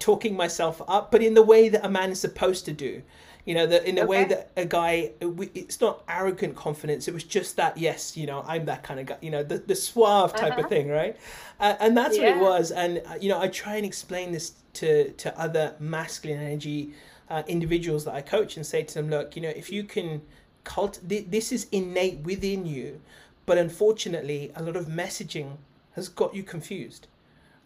[0.00, 3.00] talking myself up, but in the way that a man is supposed to do.
[3.44, 4.08] You know, that in the okay.
[4.08, 7.08] way that a guy, it's not arrogant confidence.
[7.08, 9.18] It was just that, yes, you know, I'm that kind of guy.
[9.20, 10.62] You know, the the suave type uh-huh.
[10.62, 11.16] of thing, right?
[11.58, 12.28] Uh, and that's yeah.
[12.28, 12.70] what it was.
[12.70, 16.92] And uh, you know, I try and explain this to to other masculine energy
[17.32, 20.20] uh, individuals that I coach and say to them, look, you know, if you can
[20.64, 23.00] cult, this is innate within you,
[23.46, 25.56] but unfortunately, a lot of messaging
[25.94, 27.06] has got you confused.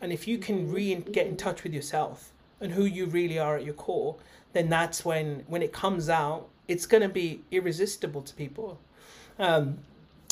[0.00, 3.56] And if you can re get in touch with yourself and who you really are
[3.56, 4.16] at your core,
[4.52, 8.78] then that's when when it comes out, it's going to be irresistible to people.
[9.38, 9.78] Um,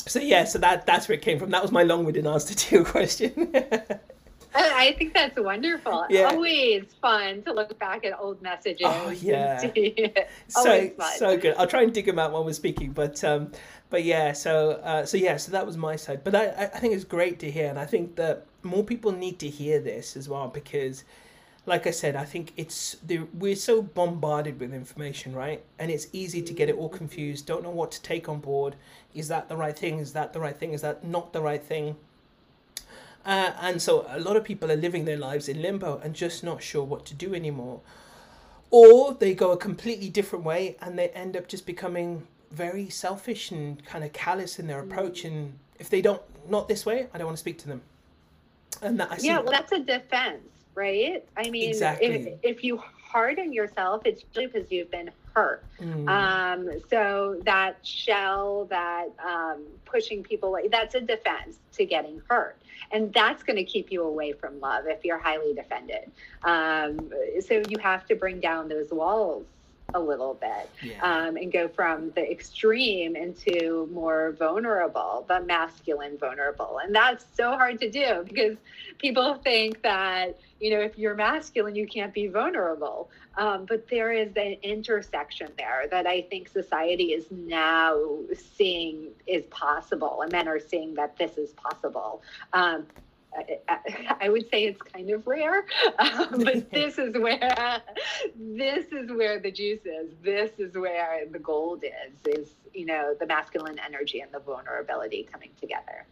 [0.07, 1.49] so yeah, so that that's where it came from.
[1.49, 3.53] That was my long-winded answer to your question.
[4.55, 6.05] I think that's wonderful.
[6.09, 6.25] Yeah.
[6.25, 8.85] Always fun to look back at old messages.
[8.85, 9.59] Oh yeah,
[10.47, 11.55] so so good.
[11.57, 13.51] I'll try and dig them out while we're speaking, but um,
[13.89, 16.23] but yeah, so uh, so yeah, so that was my side.
[16.23, 19.39] But I I think it's great to hear, and I think that more people need
[19.39, 21.03] to hear this as well because
[21.67, 22.97] like I said, I think it's
[23.33, 25.63] we're so bombarded with information, right?
[25.79, 27.47] And it's easy to get it all confused.
[27.47, 28.75] Don't know what to take on board.
[29.13, 29.99] Is that the right thing?
[29.99, 30.73] Is that the right thing?
[30.73, 31.95] Is that not the right thing?
[33.25, 36.43] Uh, and so a lot of people are living their lives in limbo and just
[36.43, 37.81] not sure what to do anymore.
[38.69, 43.51] Or they go a completely different way and they end up just becoming very selfish
[43.51, 45.25] and kind of callous in their approach.
[45.25, 47.81] And if they don't, not this way, I don't want to speak to them.
[48.81, 49.27] And that I see.
[49.27, 51.23] Yeah, well, that's a defense, right?
[51.35, 52.07] I mean, exactly.
[52.07, 55.63] if, if you harden yourself, it's because you've been hurt.
[55.79, 56.07] Mm.
[56.09, 62.57] Um, so that shell, that um, pushing people away, that's a defense to getting hurt.
[62.91, 66.11] And that's going to keep you away from love if you're highly defended.
[66.43, 67.11] Um,
[67.45, 69.45] so you have to bring down those walls
[69.93, 71.01] a little bit yeah.
[71.01, 76.79] um, and go from the extreme into more vulnerable, the masculine vulnerable.
[76.83, 78.57] And that's so hard to do because
[78.97, 83.09] people think that, you know, if you're masculine, you can't be vulnerable.
[83.37, 87.99] Um, but there is an intersection there that I think society is now
[88.55, 92.21] seeing is possible, and men are seeing that this is possible.
[92.53, 92.85] Um,
[94.21, 95.65] I would say it's kind of rare,
[95.99, 97.81] um, but this is where
[98.35, 100.11] this is where the juice is.
[100.23, 102.37] This is where the gold is.
[102.37, 106.05] Is you know the masculine energy and the vulnerability coming together.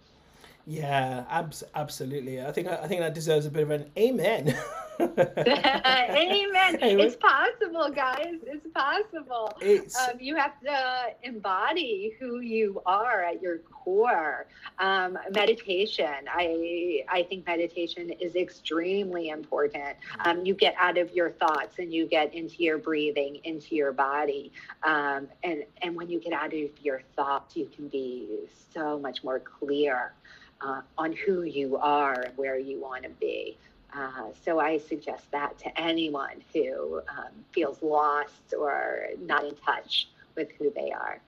[0.65, 2.41] Yeah, abs- absolutely.
[2.41, 4.55] I think I think that deserves a bit of an amen.
[4.99, 6.77] amen.
[6.81, 8.35] It's possible, guys.
[8.45, 9.51] It's possible.
[9.59, 9.97] It's...
[9.97, 14.47] Um, you have to embody who you are at your core.
[14.79, 16.27] Um, meditation.
[16.27, 19.97] I I think meditation is extremely important.
[20.25, 23.91] Um, you get out of your thoughts and you get into your breathing, into your
[23.91, 24.51] body.
[24.83, 28.27] Um, and and when you get out of your thoughts, you can be
[28.73, 30.13] so much more clear
[30.61, 33.57] uh, on who you are and where you want to be.
[33.95, 40.09] Uh, so I suggest that to anyone who um, feels lost or not in touch
[40.35, 41.21] with who they are.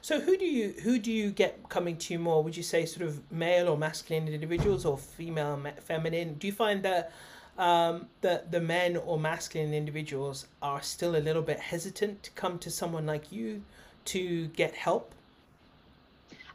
[0.00, 2.42] So who do you who do you get coming to you more?
[2.42, 6.34] Would you say sort of male or masculine individuals or female feminine?
[6.34, 7.12] Do you find that
[7.56, 12.58] um, the the men or masculine individuals are still a little bit hesitant to come
[12.60, 13.62] to someone like you
[14.06, 15.14] to get help?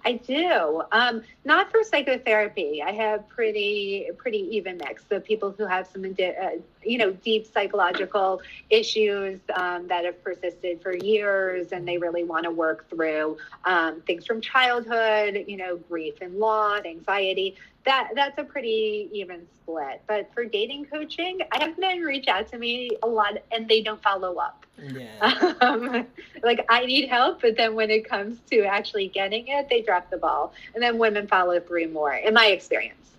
[0.06, 0.84] I do.
[0.92, 2.82] Um, not for psychotherapy.
[2.82, 5.04] I have pretty pretty even mix.
[5.08, 6.50] So people who have some, uh,
[6.84, 12.44] you know, deep psychological issues um, that have persisted for years, and they really want
[12.44, 17.56] to work through um, things from childhood, you know, grief and loss, anxiety.
[17.86, 20.02] That that's a pretty even split.
[20.08, 23.82] But for dating coaching, I have men reach out to me a lot, and they
[23.82, 24.66] don't follow up.
[24.82, 25.54] Yeah.
[25.62, 26.06] Um,
[26.44, 30.10] like I need help, but then when it comes to actually getting it, they drop
[30.10, 32.14] the ball, and then women follow through more.
[32.14, 33.12] In my experience,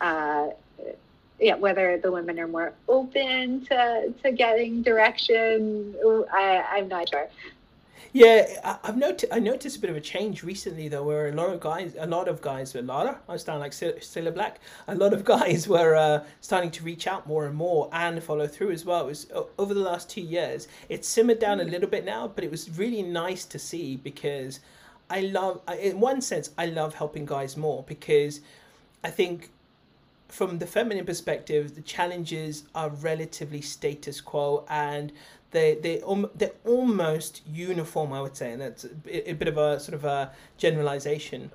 [0.00, 0.48] uh,
[1.38, 5.94] yeah, whether the women are more open to to getting direction,
[6.32, 7.28] I, I'm not sure.
[8.14, 9.32] Yeah, I- I've noticed.
[9.32, 12.06] I noticed a bit of a change recently, though, where a lot of guys, a
[12.06, 14.60] lot of guys, a lot of, I sound like Sil- Sailor Black.
[14.86, 18.46] A lot of guys were uh, starting to reach out more and more and follow
[18.46, 19.00] through as well.
[19.04, 19.26] It was
[19.58, 20.68] over the last two years.
[20.90, 24.60] It's simmered down a little bit now, but it was really nice to see because
[25.08, 28.40] I love, in one sense, I love helping guys more because
[29.02, 29.50] I think
[30.32, 35.12] from the feminine perspective, the challenges are relatively status quo and
[35.50, 38.12] they they um, they're almost uniform.
[38.12, 41.50] I would say, and that's a, a bit of a sort of a generalization.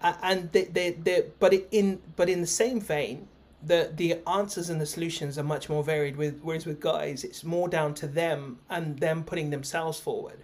[0.00, 3.28] Uh, and they they they but in but in the same vein,
[3.62, 6.16] the the answers and the solutions are much more varied.
[6.16, 10.38] With whereas with guys, it's more down to them and them putting themselves forward.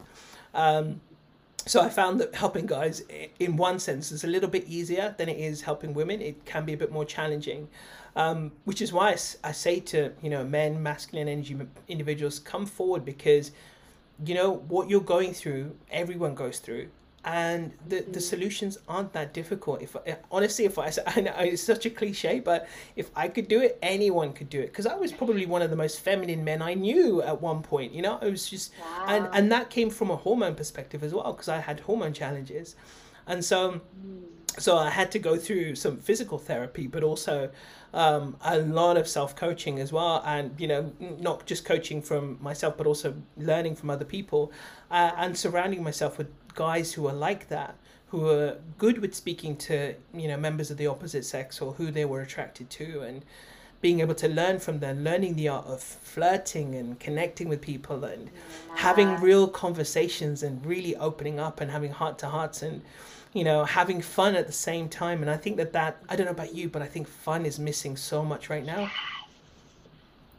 [0.53, 1.01] Um,
[1.67, 3.03] so I found that helping guys,
[3.39, 6.21] in one sense, is a little bit easier than it is helping women.
[6.21, 7.69] It can be a bit more challenging,
[8.17, 11.57] um, which is why I say to you know men, masculine energy
[11.89, 13.53] individuals, come forward because
[14.25, 15.75] you know what you're going through.
[15.91, 16.89] Everyone goes through,
[17.25, 19.83] and the the solutions aren't that difficult.
[19.83, 23.61] If I, honestly, if I know it's such a cliche, but if I could do
[23.63, 24.67] it, anyone could do it.
[24.67, 27.93] Because I was probably one of the most feminine men I knew at one point.
[27.93, 28.73] You know, I was just
[29.07, 29.31] and Wow.
[29.33, 32.77] and that came from a hormone perspective as well because I had hormone challenges,
[33.27, 33.81] and so
[34.59, 37.51] so I had to go through some physical therapy, but also
[37.93, 42.39] um, a lot of self coaching as well, and you know not just coaching from
[42.41, 44.53] myself, but also learning from other people,
[44.91, 47.77] uh, and surrounding myself with guys who are like that,
[48.09, 51.91] who are good with speaking to you know members of the opposite sex or who
[51.91, 53.25] they were attracted to, and
[53.81, 58.05] being able to learn from them, learning the art of flirting and connecting with people
[58.05, 58.31] and
[58.75, 62.83] having real conversations and really opening up and having heart to hearts and
[63.33, 66.25] you know having fun at the same time and i think that that i don't
[66.25, 68.89] know about you but i think fun is missing so much right now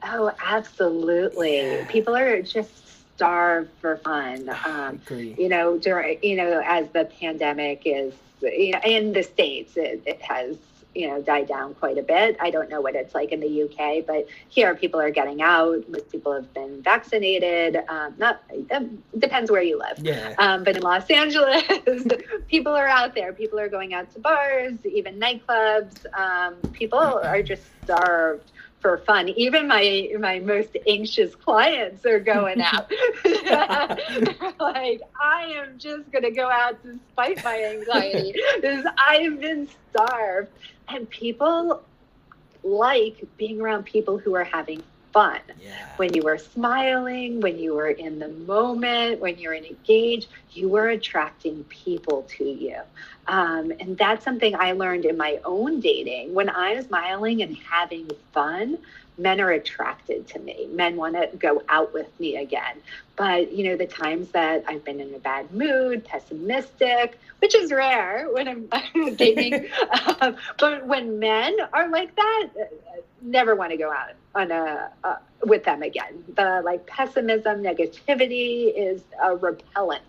[0.08, 1.58] Oh, absolutely.
[1.58, 1.86] Yeah.
[1.88, 2.85] People are just
[3.16, 4.50] starved for fun.
[4.66, 9.78] Um, you know, during you know, as the pandemic is, you know, in the states,
[9.78, 10.58] it, it has
[10.96, 12.36] you know died down quite a bit.
[12.40, 15.88] I don't know what it's like in the UK, but here people are getting out.
[15.90, 17.78] Most people have been vaccinated.
[17.88, 20.00] Um, not it depends where you live.
[20.00, 21.64] yeah Um, but in Los Angeles,
[22.48, 23.34] people are out there.
[23.34, 26.06] People are going out to bars, even nightclubs.
[26.18, 28.52] Um, people are just starved
[28.86, 29.30] for fun.
[29.30, 32.92] Even my my most anxious clients are going out.
[34.60, 40.52] Like, I am just gonna go out despite my anxiety because I've been starved.
[40.88, 41.82] And people
[42.64, 44.84] like being around people who are having
[45.16, 50.28] fun yeah when you were smiling, when you were in the moment, when you're engaged,
[50.52, 52.78] you were attracting people to you.
[53.28, 56.34] Um, and that's something I learned in my own dating.
[56.34, 58.78] When I'm smiling and having fun,
[59.18, 60.68] men are attracted to me.
[60.72, 62.82] Men want to go out with me again.
[63.16, 67.72] But, you know, the times that I've been in a bad mood, pessimistic, which is
[67.72, 69.68] rare when I'm dating,
[70.22, 74.92] um, but when men are like that, uh, never want to go out on a
[75.04, 76.24] uh, with them again.
[76.36, 80.04] The like pessimism, negativity is a repellent.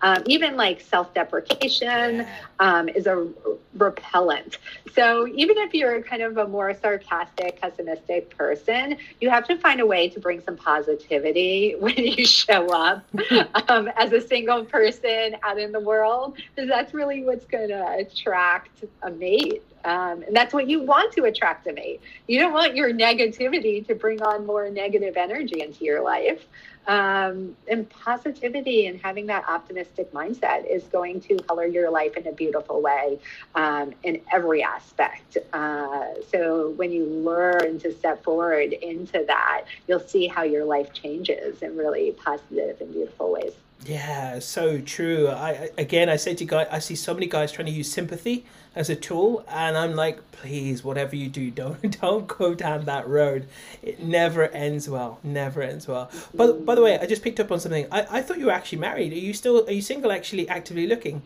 [0.00, 2.28] Um, even like self-deprecation yeah.
[2.60, 3.28] um, is a
[3.74, 4.58] repellent.
[4.94, 9.80] So even if you're kind of a more sarcastic, pessimistic person, you have to find
[9.80, 13.04] a way to bring some positivity when you show up
[13.68, 17.98] um, as a single person out in the world, because that's really what's going to
[17.98, 19.62] attract a mate.
[19.84, 22.00] Um, and that's what you want to attract a mate.
[22.26, 26.44] You don't want your negativity to bring on more negative energy into your life.
[26.86, 32.26] Um, and positivity and having that optimistic mindset is going to color your life in
[32.26, 33.18] a beautiful way
[33.54, 35.36] um, in every aspect.
[35.52, 40.92] Uh, so when you learn to step forward into that, you'll see how your life
[40.92, 43.52] changes in really positive and beautiful ways.
[43.84, 45.28] Yeah, so true.
[45.28, 48.44] I again, I say to guys, I see so many guys trying to use sympathy
[48.74, 53.06] as a tool, and I'm like, please, whatever you do, don't don't go down that
[53.06, 53.46] road.
[53.82, 55.20] It never ends well.
[55.22, 56.10] Never ends well.
[56.34, 57.86] But by the way, I just picked up on something.
[57.92, 59.12] I, I thought you were actually married.
[59.12, 59.66] Are you still?
[59.66, 60.10] Are you single?
[60.10, 61.22] Actually, actively looking.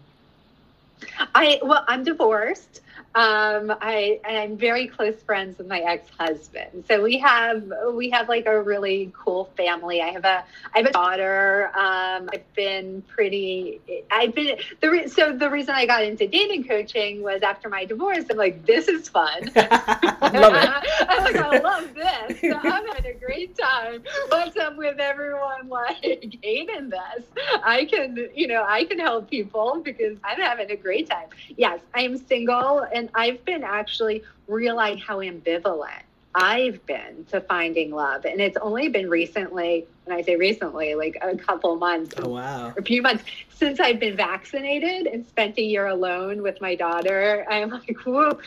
[1.34, 2.80] I well, I'm divorced.
[3.12, 6.84] Um, I and I'm very close friends with my ex-husband.
[6.86, 10.00] So we have we have like a really cool family.
[10.00, 11.72] I have a I have a daughter.
[11.74, 13.80] Um, I've been pretty.
[14.12, 17.84] I've been the re, so the reason I got into dating coaching was after my
[17.84, 18.26] divorce.
[18.30, 19.42] I'm like, this is fun.
[19.56, 20.70] love it.
[21.08, 22.40] I'm like, I love this.
[22.40, 24.04] So I'm having a great time.
[24.28, 27.24] What's up with everyone like hating this?
[27.64, 31.26] I can you know I can help people because I'm having a great time.
[31.56, 32.86] Yes, I am single.
[32.94, 36.02] And and I've been actually realizing how ambivalent
[36.34, 38.26] I've been to finding love.
[38.26, 42.74] And it's only been recently, when I say recently, like a couple months, oh, wow.
[42.76, 47.46] a few months since I've been vaccinated and spent a year alone with my daughter.
[47.48, 48.38] I'm like, whoa,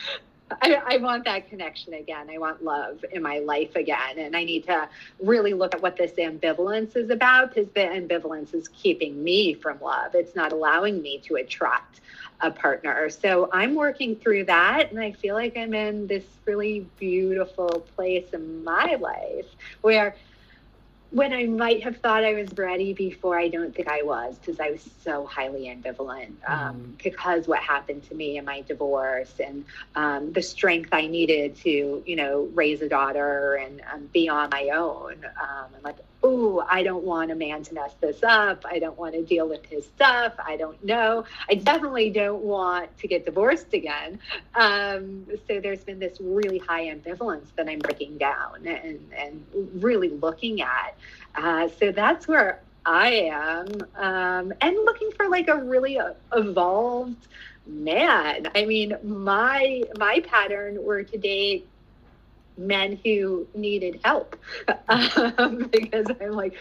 [0.61, 2.29] I, I, want that connection again.
[2.29, 4.19] I want love in my life again.
[4.19, 4.87] And I need to
[5.19, 9.81] really look at what this ambivalence is about because the ambivalence is keeping me from
[9.81, 10.13] love.
[10.13, 12.01] It's not allowing me to attract
[12.41, 13.09] a partner.
[13.09, 14.91] So I'm working through that.
[14.91, 19.47] And I feel like I'm in this really beautiful place in my life
[19.81, 20.15] where
[21.13, 24.59] when I might have thought I was ready before, I don't think I was because
[24.59, 27.03] I was so highly ambivalent um, mm.
[27.03, 29.63] because what happened to me in my divorce and
[29.95, 34.49] um, the strength I needed to, you know, raise a daughter and um, be on
[34.49, 35.23] my own.
[35.23, 38.65] Um, I'm like, oh, I don't want a man to mess this up.
[38.65, 40.33] I don't want to deal with his stuff.
[40.43, 41.25] I don't know.
[41.49, 44.19] I definitely don't want to get divorced again.
[44.55, 49.45] Um, so there's been this really high ambivalence that I'm breaking down and, and
[49.83, 50.95] really looking at.
[51.35, 55.99] Uh, so that's where I am, um, and looking for like a really
[56.33, 57.27] evolved
[57.65, 58.49] man.
[58.55, 61.67] I mean, my my pattern were to date
[62.57, 64.35] men who needed help
[64.89, 66.55] um, because I'm like,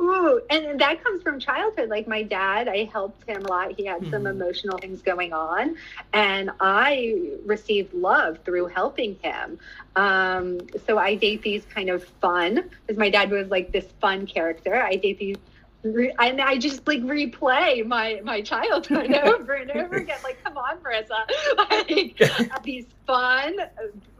[0.00, 1.88] Ooh, and that comes from childhood.
[1.88, 3.72] Like my dad, I helped him a lot.
[3.72, 4.10] He had mm-hmm.
[4.10, 5.76] some emotional things going on,
[6.12, 9.58] and I received love through helping him.
[9.94, 14.26] Um, so I date these kind of fun, because my dad was like this fun
[14.26, 14.82] character.
[14.82, 15.36] I date these
[15.84, 20.18] re- and I just like replay my my childhood over and over again.
[20.24, 21.14] Like, come on, Marissa!
[22.50, 23.56] Like these fun,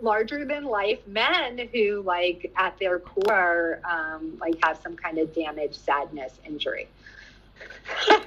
[0.01, 5.35] larger than life men who, like, at their core, um, like have some kind of
[5.35, 6.89] damage, sadness, injury.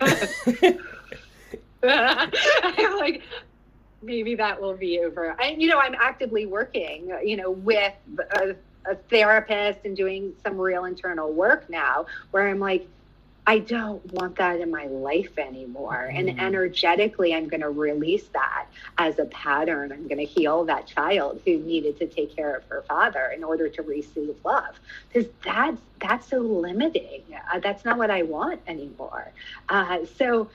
[1.84, 3.22] I'm like,
[4.02, 5.36] maybe that will be over.
[5.40, 7.94] I, you know, I'm actively working, you know, with
[8.32, 8.56] a,
[8.90, 12.88] a therapist and doing some real internal work now, where I'm like
[13.48, 16.10] I don't want that in my life anymore.
[16.12, 16.20] Mm.
[16.20, 18.66] And energetically, I'm going to release that
[18.98, 19.94] as a pattern.
[19.94, 23.46] I'm going to heal that child who needed to take care of her father in
[23.46, 24.78] order to receive love.
[25.08, 27.24] Because that's, that's so limiting.
[27.52, 29.32] Uh, that's not what I want anymore.
[29.70, 30.50] Uh, so,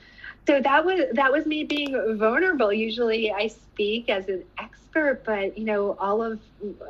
[0.46, 2.72] so that was that was me being vulnerable.
[2.72, 6.40] Usually, I speak as an expert, but you know, all of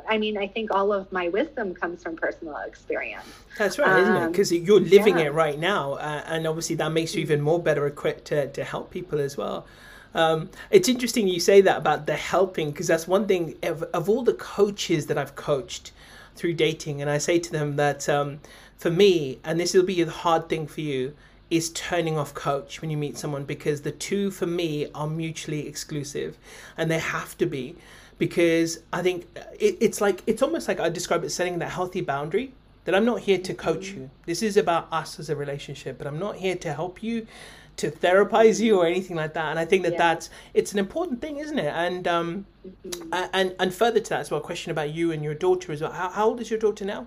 [0.07, 3.25] I mean, I think all of my wisdom comes from personal experience.
[3.57, 4.31] That's right, isn't it?
[4.31, 5.25] Because um, you're living yeah.
[5.25, 8.63] it right now, uh, and obviously that makes you even more better equipped to to
[8.63, 9.67] help people as well.
[10.15, 14.09] Um, it's interesting you say that about the helping because that's one thing of, of,
[14.09, 15.91] all the coaches that I've coached
[16.35, 18.39] through dating, and I say to them that um,
[18.77, 21.15] for me, and this will be a hard thing for you,
[21.53, 25.67] is turning off coach when you meet someone because the two for me are mutually
[25.67, 26.35] exclusive
[26.77, 27.75] and they have to be
[28.17, 29.27] because I think
[29.59, 32.53] it, it's like it's almost like I describe it setting that healthy boundary
[32.85, 34.09] that I'm not here to coach you.
[34.25, 37.27] This is about us as a relationship, but I'm not here to help you
[37.77, 39.51] to therapize you or anything like that.
[39.51, 39.97] And I think that yeah.
[39.99, 41.71] that's it's an important thing, isn't it?
[41.75, 43.13] And um, mm-hmm.
[43.31, 45.81] and and further to that as well, a question about you and your daughter as
[45.81, 45.91] well.
[45.91, 47.05] How, how old is your daughter now?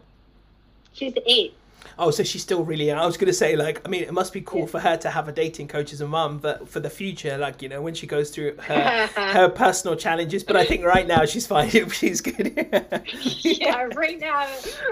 [0.93, 1.55] She's eight.
[1.99, 2.91] Oh, so she's still really.
[2.91, 4.66] I was going to say, like, I mean, it must be cool yeah.
[4.66, 7.62] for her to have a dating coach as a mum, but for the future, like,
[7.62, 10.45] you know, when she goes through her her personal challenges.
[10.45, 11.70] But I think right now she's fine.
[11.91, 12.55] she's good.
[13.43, 14.49] yeah, right now,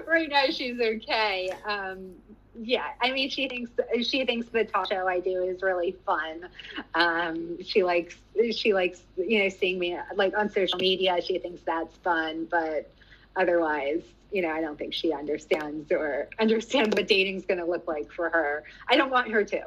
[0.07, 1.51] right now she's okay.
[1.67, 2.13] Um,
[2.61, 3.71] yeah, I mean, she thinks
[4.09, 6.49] she thinks the talk show I do is really fun.
[6.95, 8.17] Um, she likes
[8.53, 11.21] she likes you know seeing me like on social media.
[11.21, 12.93] She thinks that's fun, but
[13.37, 14.03] otherwise
[14.35, 18.11] you know, I don't think she understands or understands what dating's going to look like
[18.11, 18.65] for her.
[18.89, 19.67] I don't want her to.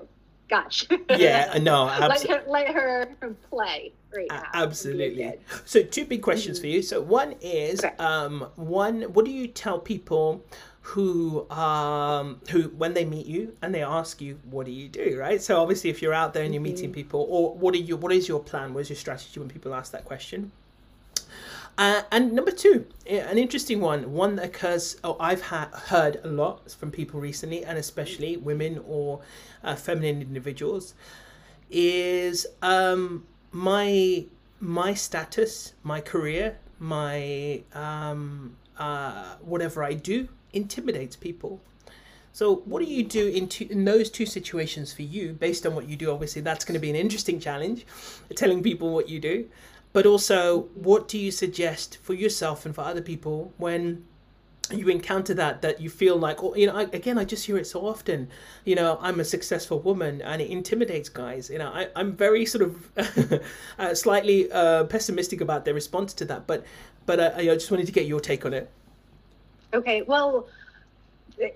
[0.49, 0.85] Gosh.
[1.09, 3.07] Yeah, no, let, her, let her
[3.49, 4.43] play right now.
[4.53, 5.39] Absolutely.
[5.63, 6.63] So, two big questions mm-hmm.
[6.63, 6.81] for you.
[6.81, 7.95] So, one is, okay.
[7.97, 10.43] um, one, what do you tell people
[10.81, 15.17] who um who when they meet you and they ask you what do you do
[15.19, 16.93] right so obviously if you're out there and you're meeting mm-hmm.
[16.93, 19.75] people or what are you what is your plan what is your strategy when people
[19.75, 20.49] ask that question
[21.77, 26.27] uh, and number two, an interesting one, one that occurs, oh, I've ha- heard a
[26.27, 29.21] lot from people recently, and especially women or
[29.63, 30.95] uh, feminine individuals,
[31.69, 34.25] is um, my
[34.59, 41.61] my status, my career, my um, uh, whatever I do intimidates people.
[42.33, 45.73] So, what do you do in, two, in those two situations for you, based on
[45.73, 46.11] what you do?
[46.11, 47.85] Obviously, that's going to be an interesting challenge,
[48.35, 49.49] telling people what you do.
[49.93, 54.05] But also, what do you suggest for yourself and for other people when
[54.71, 57.57] you encounter that that you feel like oh, you know I, again i just hear
[57.57, 58.29] it so often.
[58.65, 61.49] You know i'm a successful woman and it intimidates guys.
[61.49, 63.41] You know I, i'm very sort of
[63.79, 66.47] uh, slightly uh, pessimistic about their response to that.
[66.47, 66.65] But
[67.05, 68.69] but uh, i just wanted to get your take on it.
[69.73, 70.47] Okay well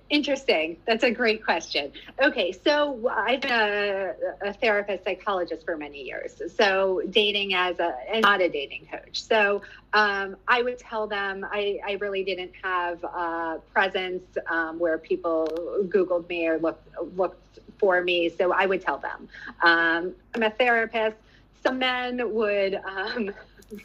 [0.10, 0.78] Interesting.
[0.86, 1.92] That's a great question.
[2.22, 6.40] Okay, so I've been a, a, therapist psychologist for many years.
[6.56, 9.24] So dating as a and not a dating coach.
[9.24, 9.64] So
[9.94, 15.48] um, I would tell them I, I really didn't have a presence um, where people
[15.88, 18.30] Googled me or looked looked for me.
[18.30, 19.28] So I would tell them
[19.64, 21.18] um, I'm a therapist.
[21.64, 23.32] Some men would um,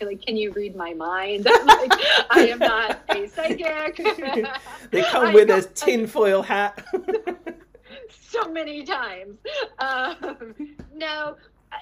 [0.01, 1.47] like, can you read my mind?
[1.49, 1.93] I'm like,
[2.31, 3.97] I am not a psychic.
[4.91, 6.85] they come with a tinfoil hat.
[8.29, 9.39] so many times.
[9.79, 10.55] Um,
[10.95, 11.37] no,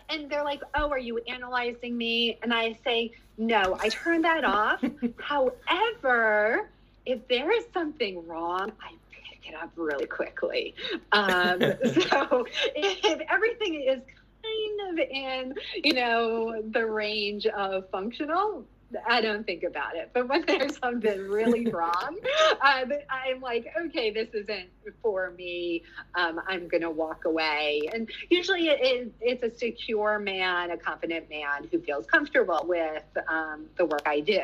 [0.08, 4.44] and they're like, "Oh, are you analyzing me?" And I say, "No, I turn that
[4.44, 4.82] off."
[5.18, 6.68] However,
[7.06, 10.74] if there is something wrong, I pick it up really quickly.
[11.12, 14.00] Um, so if everything is
[14.44, 18.64] kind of in, you know, the range of functional.
[19.08, 20.10] I don't think about it.
[20.12, 22.18] But when there's something really wrong,
[22.60, 24.68] uh, I'm like, okay, this isn't
[25.02, 25.82] for me.
[26.14, 27.88] Um, I'm going to walk away.
[27.92, 33.66] And usually it, it's a secure man, a confident man who feels comfortable with um,
[33.76, 34.42] the work I do.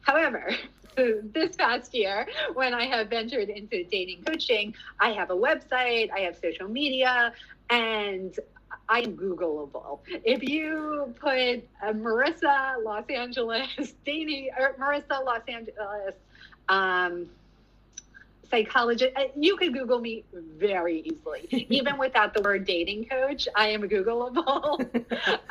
[0.00, 0.50] However,
[0.96, 6.20] this past year, when I have ventured into dating coaching, I have a website, I
[6.20, 7.32] have social media,
[7.70, 8.34] and
[8.88, 10.00] I'm Googleable.
[10.24, 16.14] If you put uh, Marissa Los Angeles dating or Marissa Los Angeles
[16.68, 17.28] um,
[18.50, 21.46] psychologist, uh, you could Google me very easily.
[21.70, 24.80] Even without the word dating coach, I am Googleable.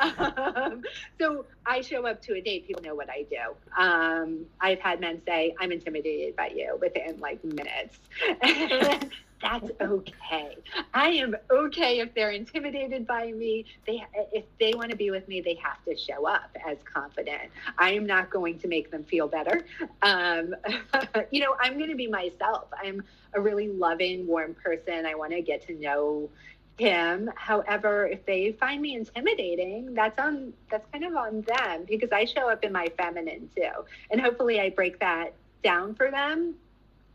[0.00, 0.82] um,
[1.20, 3.82] so I show up to a date, people know what I do.
[3.82, 7.98] Um, I've had men say, I'm intimidated by you within like minutes.
[9.42, 10.56] that's okay.
[10.94, 13.66] I am okay if they're intimidated by me.
[13.86, 17.50] They if they want to be with me, they have to show up as confident.
[17.78, 19.64] I am not going to make them feel better.
[20.02, 20.54] Um,
[21.30, 22.68] you know, I'm going to be myself.
[22.82, 23.04] I'm
[23.34, 25.06] a really loving, warm person.
[25.06, 26.30] I want to get to know
[26.78, 27.30] him.
[27.34, 32.24] However, if they find me intimidating, that's on that's kind of on them because I
[32.24, 33.84] show up in my feminine too.
[34.10, 36.54] And hopefully I break that down for them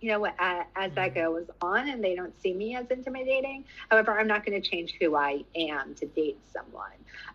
[0.03, 1.32] you know, as, as that mm-hmm.
[1.32, 3.64] goes on and they don't see me as intimidating.
[3.89, 6.91] However, I'm not going to change who I am to date someone.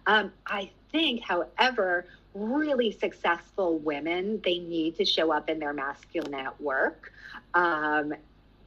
[0.07, 2.05] Um, I think, however,
[2.35, 7.11] really successful women, they need to show up in their masculine at work.
[7.55, 8.13] Um,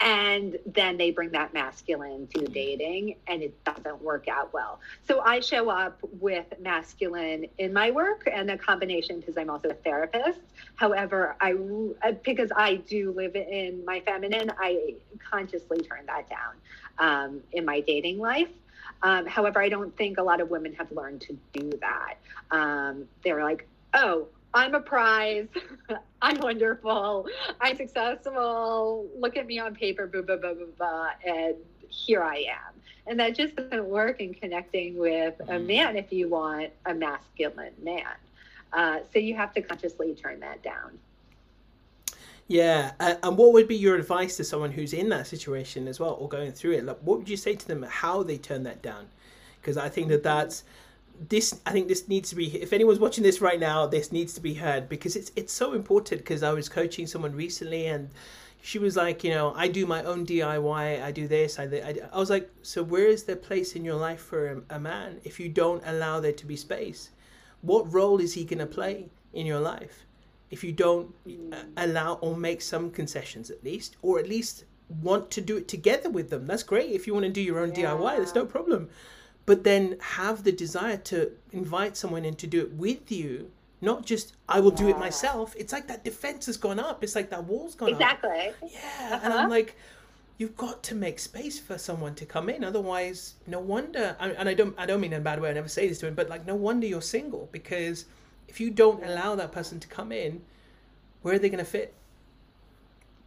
[0.01, 4.79] and then they bring that masculine to dating and it doesn't work out well.
[5.07, 9.69] So i show up with masculine in my work and a combination because i'm also
[9.69, 10.39] a therapist.
[10.75, 11.53] However i
[12.23, 14.95] because i do live in my feminine i
[15.29, 16.55] consciously turn that down
[16.97, 18.49] um, in my dating life.
[19.03, 22.15] Um, however i don't think a lot of women have learned to do that.
[22.49, 25.47] Um, they're like oh I'm a prize.
[26.21, 27.27] I'm wonderful.
[27.59, 29.07] I'm successful.
[29.17, 31.09] Look at me on paper, blah, blah, blah, blah, blah.
[31.25, 31.55] And
[31.89, 32.81] here I am.
[33.07, 35.67] And that just doesn't work in connecting with a mm-hmm.
[35.67, 38.03] man if you want a masculine man.
[38.73, 40.97] Uh, so you have to consciously turn that down.
[42.47, 45.99] Yeah, uh, and what would be your advice to someone who's in that situation as
[45.99, 46.83] well, or going through it?
[46.83, 49.07] Like, what would you say to them how they turn that down?
[49.61, 50.63] Because I think that that's
[51.29, 54.33] this I think this needs to be if anyone's watching this right now this needs
[54.33, 58.09] to be heard because it's it's so important because I was coaching someone recently and
[58.61, 61.95] she was like you know I do my own DIY I do this I I,
[62.11, 65.19] I was like so where is there place in your life for a, a man
[65.23, 67.09] if you don't allow there to be space?
[67.61, 70.05] What role is he going to play in your life
[70.49, 71.13] if you don't
[71.53, 74.65] uh, allow or make some concessions at least or at least
[75.01, 76.47] want to do it together with them?
[76.47, 77.91] That's great if you want to do your own yeah.
[77.91, 78.89] DIY there's no problem
[79.45, 84.05] but then have the desire to invite someone in to do it with you not
[84.05, 85.55] just I will do it myself.
[85.57, 87.03] It's like that defense has gone up.
[87.03, 88.29] It's like that wall's gone exactly.
[88.29, 88.37] up.
[88.37, 88.69] Exactly.
[88.73, 89.15] Yeah.
[89.15, 89.19] Uh-huh.
[89.23, 89.75] And I'm like,
[90.37, 92.63] you've got to make space for someone to come in.
[92.63, 94.15] Otherwise, no wonder.
[94.19, 95.49] And I don't, I don't mean in a bad way.
[95.49, 98.05] I never say this to him, but like, no wonder you're single because
[98.47, 100.41] if you don't allow that person to come in,
[101.23, 101.93] where are they going to fit?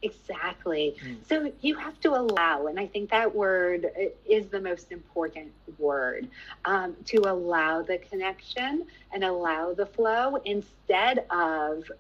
[0.05, 0.96] Exactly.
[1.02, 1.26] Mm.
[1.26, 3.86] So you have to allow, and I think that word
[4.28, 6.28] is the most important word
[6.66, 11.90] um, to allow the connection and allow the flow instead of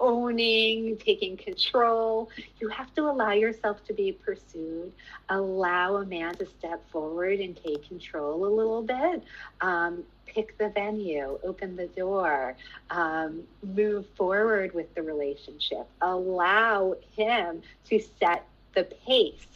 [0.00, 2.30] owning, taking control.
[2.60, 4.92] You have to allow yourself to be pursued,
[5.28, 9.22] allow a man to step forward and take control a little bit.
[9.60, 10.04] Um,
[10.34, 12.56] pick the venue, open the door,
[12.90, 19.46] um, move forward with the relationship, allow him to set the pace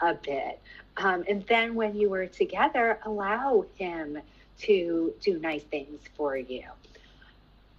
[0.00, 0.60] a bit.
[0.98, 4.18] Um, and then when you were together, allow him
[4.60, 6.64] to do nice things for you.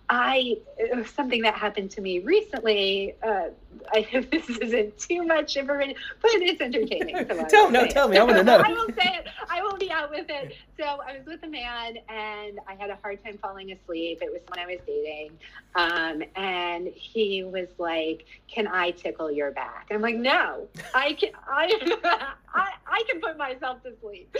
[0.09, 0.57] I
[1.05, 3.15] something that happened to me recently.
[3.21, 3.49] Uh,
[3.93, 7.27] I hope this isn't too much information, but it's entertaining.
[7.27, 8.17] So tell no, tell me.
[8.17, 8.57] I want to know.
[8.57, 9.27] I will say it.
[9.49, 10.55] I will be out with it.
[10.79, 14.19] So I was with a man, and I had a hard time falling asleep.
[14.21, 15.31] It was when I was dating,
[15.75, 21.31] um, and he was like, "Can I tickle your back?" I'm like, "No, I can.
[21.45, 24.35] I I, I can put myself to sleep."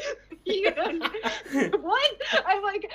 [1.81, 2.21] what?
[2.45, 2.89] I'm like,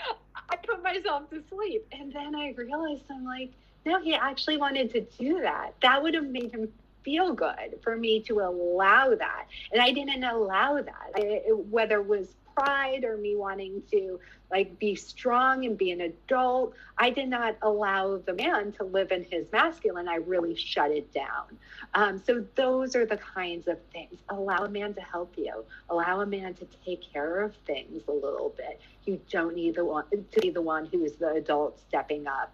[0.48, 3.50] I put myself to sleep, and then I realized I'm like,
[3.84, 5.74] no, he actually wanted to do that.
[5.82, 6.72] That would have made him
[7.02, 9.46] feel good for me to allow that.
[9.72, 14.78] And I didn't allow that, I, whether it was pride or me wanting to like
[14.78, 16.74] be strong and be an adult.
[16.98, 20.08] I did not allow the man to live in his masculine.
[20.08, 21.58] I really shut it down.
[21.94, 24.18] Um, so those are the kinds of things.
[24.28, 25.64] Allow a man to help you.
[25.88, 28.80] Allow a man to take care of things a little bit.
[29.04, 32.52] You don't need the one to be the one who's the adult stepping up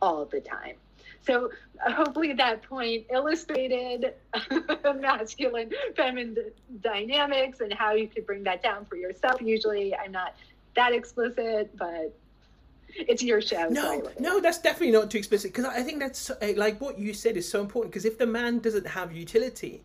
[0.00, 0.76] all the time.
[1.26, 1.50] So
[1.84, 4.14] uh, hopefully that point illustrated
[4.96, 6.36] masculine, feminine
[6.80, 9.40] dynamics and how you could bring that down for yourself.
[9.40, 10.34] Usually I'm not
[10.76, 12.14] that explicit, but
[12.96, 13.68] it's your show.
[13.68, 17.12] No, so no, that's definitely not too explicit because I think that's like what you
[17.14, 19.82] said is so important because if the man doesn't have utility,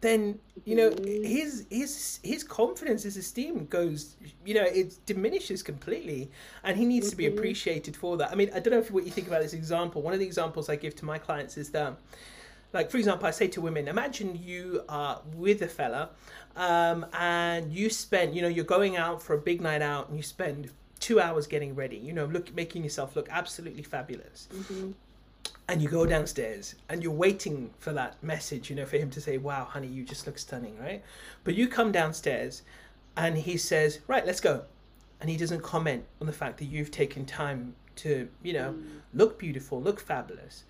[0.00, 6.30] then you know his his his confidence his esteem goes you know it diminishes completely.
[6.64, 7.38] And he needs to be mm-hmm.
[7.38, 8.30] appreciated for that.
[8.30, 10.02] I mean i don't know if what you think about this example.
[10.02, 11.96] One of the examples i give to my clients is that
[12.72, 16.10] like for example i say to women imagine you are with a fella
[16.56, 20.16] um, and you spend you know you're going out for a big night out and
[20.16, 24.48] you spend two hours getting ready you know look making yourself look absolutely fabulous.
[24.52, 24.92] Mm-hmm
[25.68, 29.20] and you go downstairs and you're waiting for that message, you know, for him to
[29.20, 31.02] say, "Wow, honey, you just look stunning," right?
[31.44, 32.62] But you come downstairs,
[33.16, 34.64] and he says, "Right, let's go,"
[35.20, 39.00] and he doesn't comment on the fact that you've taken time to, you know, mm.
[39.14, 40.64] look beautiful, look fabulous.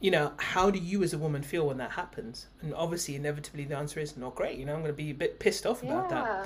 [0.00, 2.46] You know, how do you as a woman feel when that happens?
[2.62, 4.58] And obviously, inevitably, the answer is not great.
[4.58, 6.44] You know, I'm going to be a bit pissed off about yeah.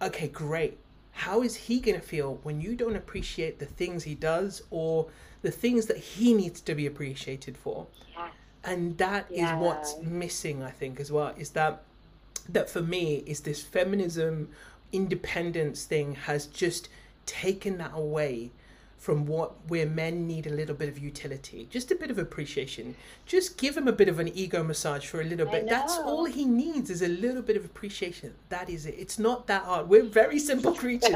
[0.00, 0.06] that.
[0.08, 0.78] Okay, great.
[1.10, 5.08] How is he going to feel when you don't appreciate the things he does or
[5.44, 7.86] the things that he needs to be appreciated for.
[8.16, 8.28] Yeah.
[8.64, 9.54] And that yeah.
[9.54, 11.82] is what's missing, I think, as well, is that
[12.48, 14.48] that for me is this feminism
[14.92, 16.88] independence thing has just
[17.24, 18.50] taken that away
[18.98, 22.94] from what where men need a little bit of utility, just a bit of appreciation.
[23.26, 25.68] Just give him a bit of an ego massage for a little bit.
[25.68, 28.32] That's all he needs is a little bit of appreciation.
[28.48, 28.94] That is it.
[28.98, 29.90] It's not that hard.
[29.90, 31.12] We're very simple creatures.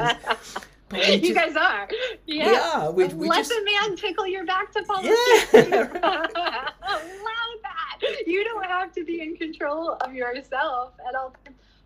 [0.93, 1.89] You just, guys are.
[2.25, 2.51] Yeah.
[2.51, 2.89] Yeah.
[2.89, 5.13] We, we Let just, the man tickle your back to fall asleep.
[5.53, 5.87] Yeah.
[6.03, 8.27] Allow that.
[8.27, 11.35] You don't have to be in control of yourself at all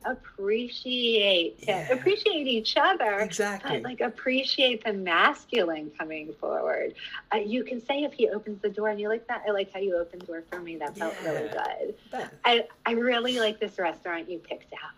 [0.06, 1.90] Appreciate yeah.
[1.92, 3.20] appreciate each other.
[3.20, 3.80] Exactly.
[3.82, 6.96] like appreciate the masculine coming forward.
[7.34, 9.44] Uh, you can say if he opens the door and you like that.
[9.48, 10.76] I like how you opened the door for me.
[10.76, 11.30] That felt yeah.
[11.30, 12.30] really good.
[12.44, 14.92] I I really like this restaurant you picked out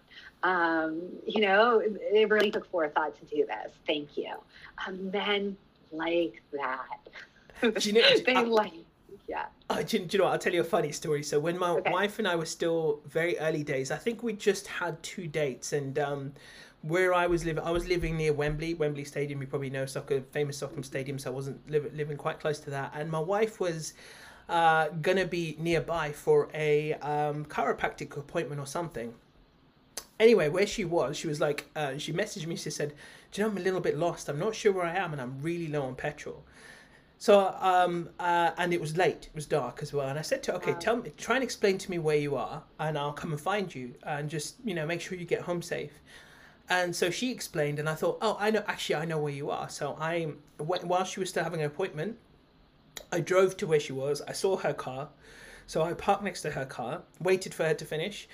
[0.44, 3.74] um, you know, it really took forethought to do this.
[3.88, 4.34] Thank you.
[4.86, 5.58] Um, men
[5.92, 7.74] like that.
[7.80, 8.74] Do you know, they I, like,
[9.28, 9.46] yeah.
[9.70, 10.34] Uh, do, do, you know what?
[10.34, 11.24] I'll tell you a funny story.
[11.24, 11.92] So when my okay.
[11.92, 15.74] wife and I were still very early days, I think we just had two dates,
[15.74, 16.34] and um,
[16.82, 19.42] where I was living, I was living near Wembley, Wembley Stadium.
[19.42, 21.18] You probably know soccer, famous soccer stadium.
[21.18, 23.94] So I wasn't li- living quite close to that, and my wife was.
[24.48, 29.12] Uh, gonna be nearby for a um, chiropractic appointment or something
[30.20, 32.56] anyway, where she was, she was like, uh, she messaged me.
[32.56, 32.94] She said,
[33.32, 34.30] "Do you know I'm a little bit lost?
[34.30, 36.44] I'm not sure where I am, and I'm really low on petrol."
[37.18, 39.28] So, um, uh, and it was late.
[39.28, 40.08] It was dark as well.
[40.08, 40.80] And I said to her, "Okay, wow.
[40.80, 43.74] tell me, try and explain to me where you are, and I'll come and find
[43.74, 46.02] you, and just you know make sure you get home safe."
[46.68, 48.64] And so she explained, and I thought, "Oh, I know.
[48.68, 52.18] Actually, I know where you are." So I, while she was still having an appointment,
[53.12, 54.22] I drove to where she was.
[54.28, 55.10] I saw her car.
[55.68, 58.28] So I parked next to her car, waited for her to finish,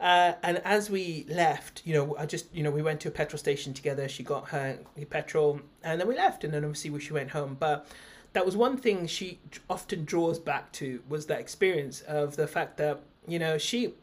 [0.00, 3.10] uh, and as we left, you know, I just, you know, we went to a
[3.10, 4.08] petrol station together.
[4.08, 4.78] She got her
[5.10, 6.42] petrol, and then we left.
[6.42, 7.56] And then obviously she went home.
[7.60, 7.86] But
[8.32, 12.78] that was one thing she often draws back to was that experience of the fact
[12.78, 13.94] that You know, she.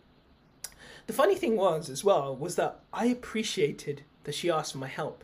[1.08, 4.88] The funny thing was as well was that I appreciated that she asked for my
[4.88, 5.24] help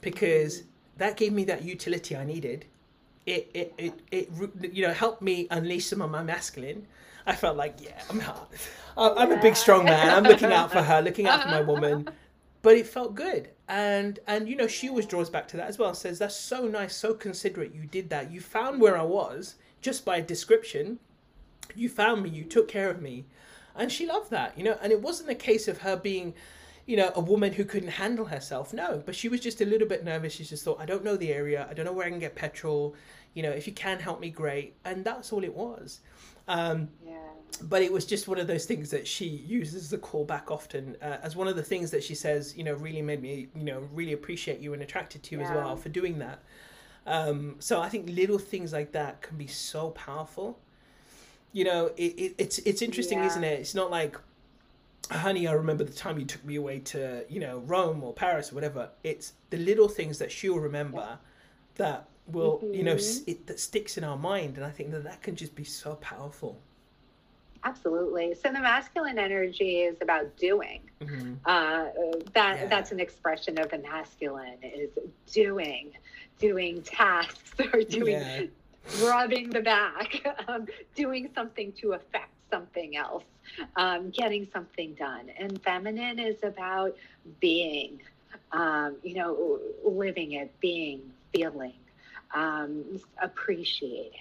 [0.00, 0.62] because
[0.96, 2.64] that gave me that utility I needed.
[3.26, 4.30] It it it, it
[4.72, 6.86] you know helped me unleash some of my masculine.
[7.28, 8.22] I felt like yeah, I'm
[8.96, 10.08] I'm a big strong man.
[10.08, 12.08] I'm looking out for her, looking out for my woman.
[12.62, 15.78] But it felt good, and and you know she always draws back to that as
[15.78, 15.94] well.
[15.94, 17.74] Says that's so nice, so considerate.
[17.74, 18.32] You did that.
[18.32, 20.98] You found where I was just by a description.
[21.76, 22.30] You found me.
[22.30, 23.26] You took care of me,
[23.76, 24.58] and she loved that.
[24.58, 26.34] You know, and it wasn't a case of her being
[26.86, 28.72] you know, a woman who couldn't handle herself.
[28.72, 30.32] No, but she was just a little bit nervous.
[30.32, 31.66] She just thought, I don't know the area.
[31.70, 32.96] I don't know where I can get petrol.
[33.34, 34.74] You know, if you can help me, great.
[34.86, 36.00] And that's all it was.
[36.48, 37.14] Um, yeah.
[37.62, 41.18] But it was just one of those things that she uses the callback often, uh,
[41.22, 43.88] as one of the things that she says, you know, really made me, you know,
[43.92, 45.48] really appreciate you and attracted to you yeah.
[45.48, 46.42] as well for doing that.
[47.06, 50.58] Um, so I think little things like that can be so powerful.
[51.52, 53.26] You know, it, it it's it's interesting, yeah.
[53.26, 53.60] isn't it?
[53.60, 54.16] It's not like
[55.10, 58.52] honey, I remember the time you took me away to, you know, Rome or Paris
[58.52, 58.90] or whatever.
[59.02, 61.16] It's the little things that she'll remember yeah.
[61.76, 62.74] that will, mm-hmm.
[62.74, 63.30] you know, mm-hmm.
[63.30, 64.56] it, that sticks in our mind.
[64.56, 66.58] And I think that that can just be so powerful.
[67.64, 68.34] Absolutely.
[68.34, 70.80] So the masculine energy is about doing.
[71.00, 71.34] Mm-hmm.
[71.44, 71.86] Uh,
[72.32, 72.66] that yeah.
[72.66, 74.90] that's an expression of the masculine is
[75.32, 75.92] doing,
[76.38, 78.42] doing tasks or doing, yeah.
[79.02, 83.24] rubbing the back, um, doing something to affect something else,
[83.76, 85.30] um, getting something done.
[85.38, 86.96] And feminine is about
[87.40, 88.00] being,
[88.52, 91.02] um, you know, living it, being,
[91.32, 91.74] feeling,
[92.34, 92.84] um,
[93.22, 94.12] appreciating.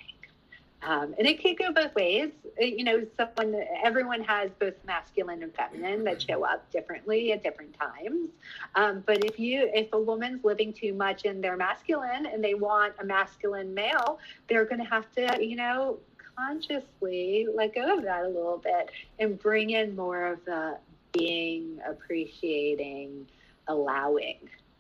[0.84, 2.32] Um, and it could go both ways.
[2.60, 7.76] You know, someone, everyone has both masculine and feminine that show up differently at different
[7.78, 8.30] times.
[8.76, 12.54] Um, but if you, if a woman's living too much in their masculine and they
[12.54, 15.98] want a masculine male, they're going to have to, you know,
[16.38, 20.78] consciously let go of that a little bit and bring in more of the
[21.12, 23.28] being, appreciating,
[23.68, 24.38] allowing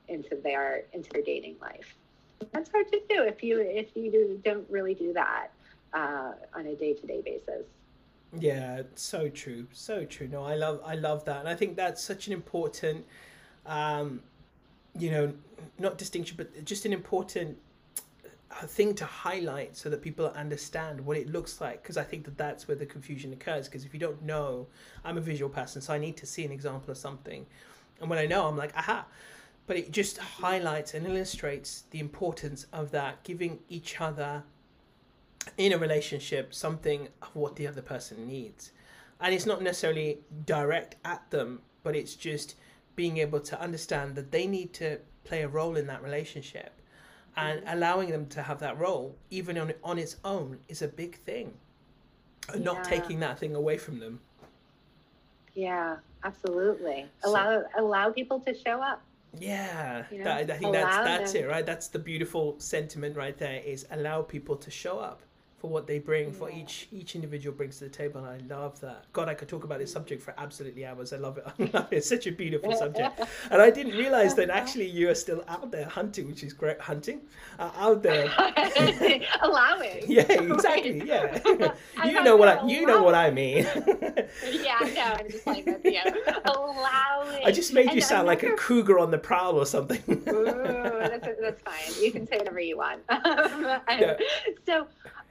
[0.07, 1.95] into their into their dating life.
[2.51, 5.49] That's hard to do if you if you do, don't really do that
[5.93, 7.65] uh, on a day to day basis.
[8.38, 10.27] Yeah, so true, so true.
[10.27, 13.05] No, I love I love that, and I think that's such an important,
[13.65, 14.21] um,
[14.97, 15.33] you know,
[15.79, 17.57] not distinction, but just an important
[18.65, 22.38] thing to highlight so that people understand what it looks like because i think that
[22.38, 24.65] that's where the confusion occurs because if you don't know
[25.03, 27.45] i'm a visual person so i need to see an example of something
[28.01, 29.05] and when i know i'm like aha
[29.68, 34.43] but it just highlights and illustrates the importance of that giving each other
[35.57, 38.72] in a relationship something of what the other person needs.
[39.20, 42.55] And it's not necessarily direct at them but it's just
[42.97, 46.74] being able to understand that they need to play a role in that relationship.
[47.38, 51.20] And allowing them to have that role even on on its own is a big
[51.20, 51.53] thing.
[52.51, 52.74] And yeah.
[52.74, 54.20] not taking that thing away from them.
[55.53, 57.05] Yeah absolutely.
[57.24, 59.01] So, allow allow people to show up
[59.39, 61.43] yeah you know, that, i think that's that's them.
[61.43, 65.21] it right that's the beautiful sentiment right there is allow people to show up
[65.59, 66.33] for what they bring, yeah.
[66.33, 68.23] for each each individual brings to the table.
[68.23, 69.05] And I love that.
[69.11, 71.13] God, I could talk about this subject for absolutely hours.
[71.13, 71.45] I love it.
[71.59, 71.97] I love it.
[71.97, 73.21] It's such a beautiful subject.
[73.49, 76.79] And I didn't realize that actually you are still out there hunting, which is great.
[76.79, 77.21] Hunting,
[77.59, 78.25] uh, out there,
[79.41, 80.03] allowing.
[80.07, 81.01] Yeah, exactly.
[81.05, 81.39] Yeah,
[82.03, 83.65] you know what I, you know what I mean.
[84.51, 85.81] yeah, no, I'm just like that.
[85.83, 86.13] Yeah,
[86.45, 87.43] allowing.
[87.45, 90.03] I just made you sound like a cougar on the prowl or something.
[90.09, 92.03] Ooh, that's, that's fine.
[92.03, 93.01] You can say whatever you want.
[93.09, 94.17] yeah.
[94.65, 94.87] So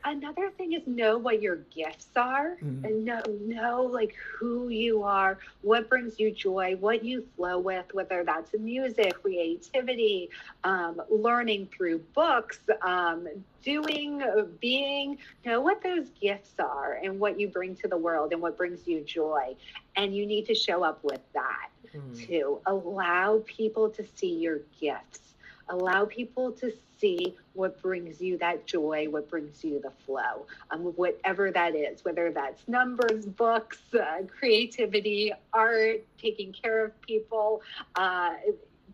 [0.06, 2.84] another thing is know what your gifts are mm-hmm.
[2.84, 7.84] and know know like who you are what brings you joy what you flow with
[7.92, 10.30] whether that's music creativity
[10.64, 13.26] um, learning through books um,
[13.62, 18.32] doing uh, being know what those gifts are and what you bring to the world
[18.32, 19.54] and what brings you joy
[19.96, 22.14] and you need to show up with that mm-hmm.
[22.14, 25.20] too allow people to see your gifts
[25.68, 30.80] allow people to see what brings you that joy, what brings you the flow, um,
[30.96, 37.62] whatever that is, whether that's numbers, books, uh, creativity, art, taking care of people.
[37.94, 38.34] Uh,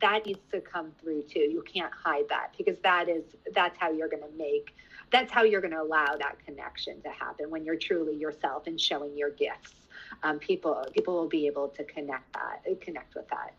[0.00, 1.40] that needs to come through too.
[1.40, 3.22] You can't hide that because that is
[3.55, 4.74] that's how you're going to make
[5.12, 8.80] that's how you're going to allow that connection to happen when you're truly yourself and
[8.80, 9.74] showing your gifts.
[10.22, 13.55] Um, people people will be able to connect that connect with that.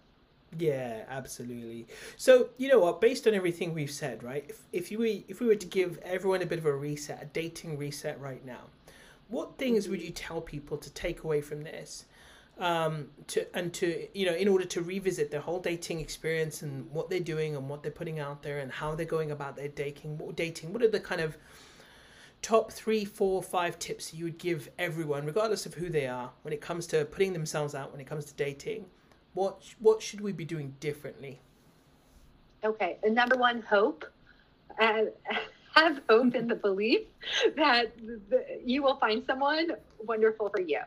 [0.58, 1.88] Yeah, absolutely.
[2.18, 3.01] So you know what?
[3.01, 4.45] Based on everything we've said, right?
[4.47, 7.26] If if you if we were to give everyone a bit of a reset, a
[7.26, 8.62] dating reset right now,
[9.30, 12.06] what things would you tell people to take away from this?
[12.60, 16.89] Um, to and to you know, in order to revisit their whole dating experience and
[16.91, 19.70] what they're doing and what they're putting out there and how they're going about their
[19.70, 21.36] dating, what dating, what are the kind of
[22.43, 26.54] top three, four, five tips you would give everyone, regardless of who they are, when
[26.54, 28.86] it comes to putting themselves out, when it comes to dating?
[29.34, 31.40] What what should we be doing differently?
[32.64, 34.06] Okay, and number one, hope.
[34.80, 35.06] Uh,
[35.76, 37.02] have hope in the belief
[37.56, 37.92] that
[38.30, 39.72] the, you will find someone
[40.06, 40.80] wonderful for you.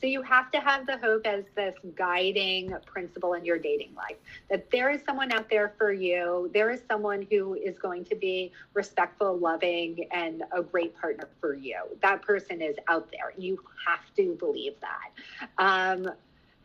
[0.00, 4.16] So you have to have the hope as this guiding principle in your dating life
[4.50, 6.50] that there is someone out there for you.
[6.52, 11.54] There is someone who is going to be respectful, loving, and a great partner for
[11.54, 11.78] you.
[12.02, 13.32] That person is out there.
[13.38, 15.48] You have to believe that.
[15.56, 16.10] Um,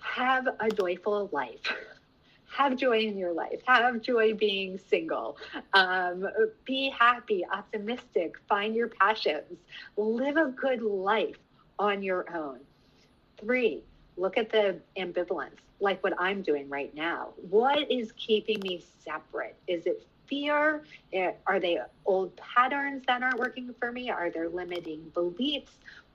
[0.02, 1.62] have a joyful life.
[2.52, 3.62] Have joy in your life.
[3.66, 5.38] Have joy being single.
[5.74, 6.28] Um,
[6.66, 9.60] be happy, optimistic, find your passions.
[9.98, 11.38] Live a good life
[11.78, 12.60] on your own.
[13.40, 13.84] Three,
[14.18, 17.30] look at the ambivalence, like what I'm doing right now.
[17.50, 19.56] What is keeping me separate?
[19.68, 20.84] Is it fear?
[21.14, 24.10] Eh, are they old patterns that aren't working for me?
[24.10, 25.72] Are there limiting beliefs?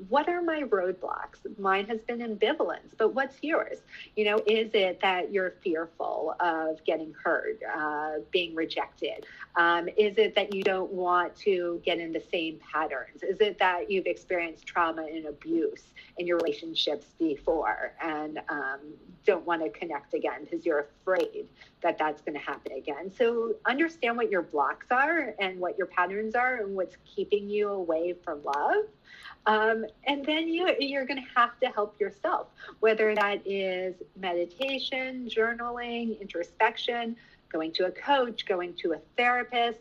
[0.09, 1.39] What are my roadblocks?
[1.59, 3.79] Mine has been ambivalence, but what's yours?
[4.17, 9.27] You know, is it that you're fearful of getting hurt, uh, being rejected?
[9.57, 13.23] Um, is it that you don't want to get in the same patterns?
[13.23, 15.85] Is it that you've experienced trauma and abuse
[16.19, 18.81] in your relationships before and um,
[19.25, 21.47] don't want to connect again because you're afraid
[21.83, 23.13] that that's going to happen again?
[23.17, 27.69] So understand what your blocks are and what your patterns are and what's keeping you
[27.69, 28.87] away from love
[29.47, 32.49] um, and then you, you're going to have to help yourself,
[32.81, 37.17] whether that is meditation, journaling, introspection,
[37.53, 39.81] going to a coach, going to a therapist.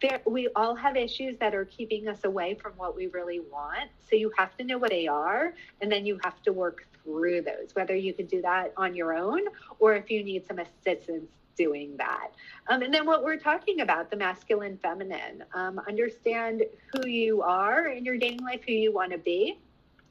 [0.00, 3.90] There, we all have issues that are keeping us away from what we really want.
[4.08, 7.42] So you have to know what they are, and then you have to work through
[7.42, 9.40] those, whether you can do that on your own
[9.78, 12.28] or if you need some assistance doing that.
[12.68, 17.88] Um, and then what we're talking about, the masculine, feminine, um, understand who you are
[17.88, 19.58] in your dating life, who you want to be,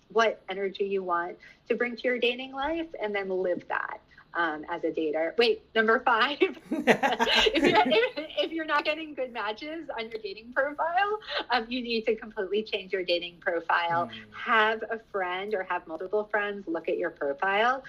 [0.10, 1.38] what energy you want
[1.70, 4.02] to bring to your dating life, and then live that
[4.34, 5.38] um, as a dater.
[5.38, 6.86] Wait, number five, if, you're,
[7.86, 11.20] if, if, you're not getting good matches on your dating profile,
[11.50, 14.08] um, you need to completely change your dating profile.
[14.08, 14.12] Mm.
[14.34, 17.84] Have a friend or have multiple friends look at your profile,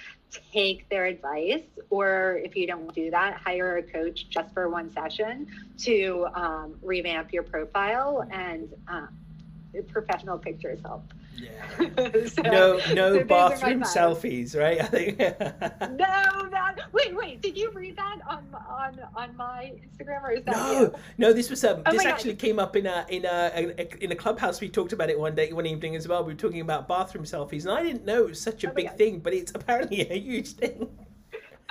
[0.52, 4.92] take their advice, or if you don't do that, hire a coach just for one
[4.92, 5.46] session
[5.78, 9.06] to um, revamp your profile and uh,
[9.88, 11.04] professional pictures help.
[11.36, 12.26] Yeah.
[12.26, 14.80] so, no, no so bathroom selfies, right?
[14.82, 15.18] I think.
[15.18, 16.76] no, that.
[16.92, 17.40] Wait, wait.
[17.40, 20.80] Did you read that on on on my Instagram or is that no?
[20.80, 20.94] You?
[21.18, 22.40] No, this was um, oh this actually God.
[22.40, 24.60] came up in a in a in a clubhouse.
[24.60, 26.24] We talked about it one day, one evening as well.
[26.24, 28.74] We were talking about bathroom selfies, and I didn't know it was such a oh
[28.74, 30.88] big thing, but it's apparently a huge thing.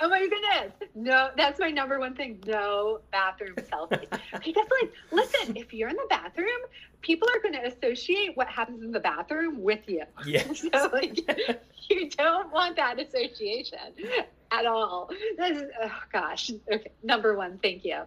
[0.02, 0.90] Oh my goodness.
[0.96, 2.42] No, that's my number one thing.
[2.44, 4.08] No bathroom selfies.
[4.44, 6.48] because like, listen, if you're in the bathroom,
[7.02, 10.02] people are going to associate what happens in the bathroom with you.
[10.26, 10.52] Yeah.
[10.54, 11.20] so like,
[11.88, 13.78] you don't want that association
[14.52, 15.10] at all.
[15.38, 16.50] That's, oh gosh.
[16.72, 16.90] Okay.
[17.02, 18.02] Number one, thank you.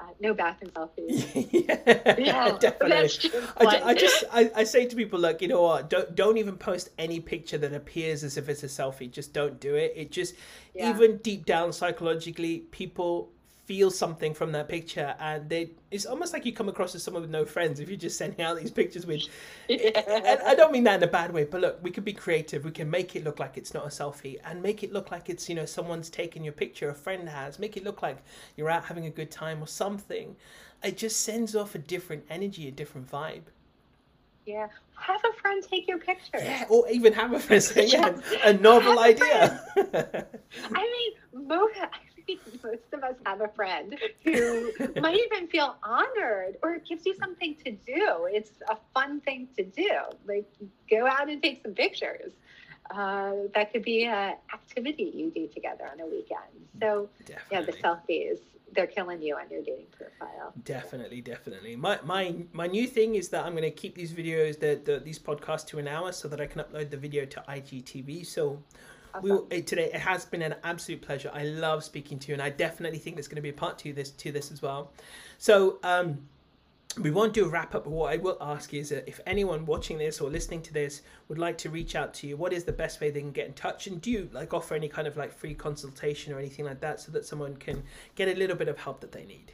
[0.00, 1.48] Uh, no bathroom selfies.
[1.52, 3.30] yeah, yeah, definitely.
[3.58, 6.56] I, I, just I, I say to people like you know what don't don't even
[6.56, 9.10] post any picture that appears as if it's a selfie.
[9.10, 9.92] Just don't do it.
[9.94, 10.34] It just
[10.74, 10.88] yeah.
[10.88, 13.30] even deep down psychologically, people
[13.70, 17.22] feel something from that picture and they it's almost like you come across as someone
[17.22, 19.22] with no friends if you're just sending out these pictures with
[19.68, 20.38] yeah.
[20.44, 22.72] i don't mean that in a bad way but look we could be creative we
[22.72, 25.48] can make it look like it's not a selfie and make it look like it's
[25.48, 28.16] you know someone's taken your picture a friend has make it look like
[28.56, 30.34] you're out having a good time or something
[30.82, 33.44] it just sends off a different energy a different vibe
[34.46, 36.38] yeah, have a friend take your picture.
[36.38, 37.62] Yeah, or even have a friend.
[37.62, 39.62] Say, yeah, a novel idea.
[39.76, 41.12] I mean,
[42.46, 47.06] most, most of us have a friend who might even feel honored or it gives
[47.06, 48.28] you something to do.
[48.30, 49.90] It's a fun thing to do.
[50.26, 50.50] Like
[50.90, 52.32] go out and take some pictures.
[52.90, 56.40] Uh, that could be an activity you do together on a weekend.
[56.80, 57.46] So, Definitely.
[57.52, 58.38] yeah, the selfies
[58.74, 60.52] they're killing you on your dating profile.
[60.64, 61.76] Definitely, definitely.
[61.76, 65.00] My my my new thing is that I'm going to keep these videos, the, the
[65.00, 68.26] these podcasts to an hour, so that I can upload the video to IGTV.
[68.26, 68.62] So.
[69.22, 71.30] We, today it has been an absolute pleasure.
[71.32, 73.78] I love speaking to you, and I definitely think there's going to be a part
[73.78, 74.92] to this to this as well.
[75.38, 76.28] So, um,
[76.98, 79.64] we won't do a wrap up, but what I will ask is uh, if anyone
[79.64, 82.64] watching this or listening to this would like to reach out to you, what is
[82.64, 83.86] the best way they can get in touch?
[83.86, 86.98] And do you like offer any kind of like free consultation or anything like that
[86.98, 87.82] so that someone can
[88.16, 89.52] get a little bit of help that they need?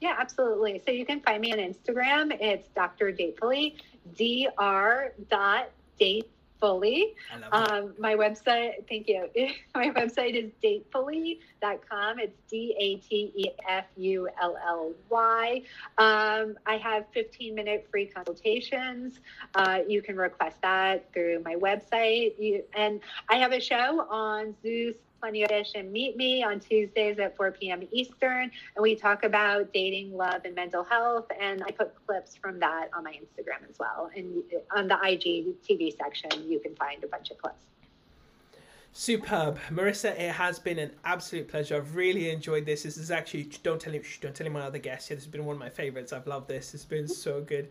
[0.00, 0.80] Yeah, absolutely.
[0.86, 2.36] So you can find me on Instagram.
[2.40, 3.10] It's Dr.
[3.12, 3.76] Datefully,
[4.16, 5.14] dr.
[5.28, 6.30] dot date
[6.60, 7.14] Datefully.
[7.32, 7.70] I love that.
[7.70, 9.28] Um, my website, thank you.
[9.74, 12.18] my website is datefully.com.
[12.18, 15.62] It's D A T E F U L L Y.
[15.98, 19.20] Um, I have 15 minute free consultations.
[19.54, 22.38] Uh, you can request that through my website.
[22.38, 24.96] You, and I have a show on Zeus.
[25.20, 27.82] Plenty of Fish and Meet Me on Tuesdays at 4 p.m.
[27.90, 28.50] Eastern.
[28.74, 31.26] And we talk about dating, love, and mental health.
[31.40, 34.10] And I put clips from that on my Instagram as well.
[34.14, 34.42] And
[34.74, 37.64] on the IG TV section, you can find a bunch of clips.
[38.98, 40.18] Superb, Marissa.
[40.18, 41.76] It has been an absolute pleasure.
[41.76, 42.84] I've really enjoyed this.
[42.84, 45.10] This is actually don't tell him, don't tell him my other guests.
[45.10, 46.14] Yeah, this has been one of my favorites.
[46.14, 46.72] I've loved this.
[46.72, 47.68] It's been so good.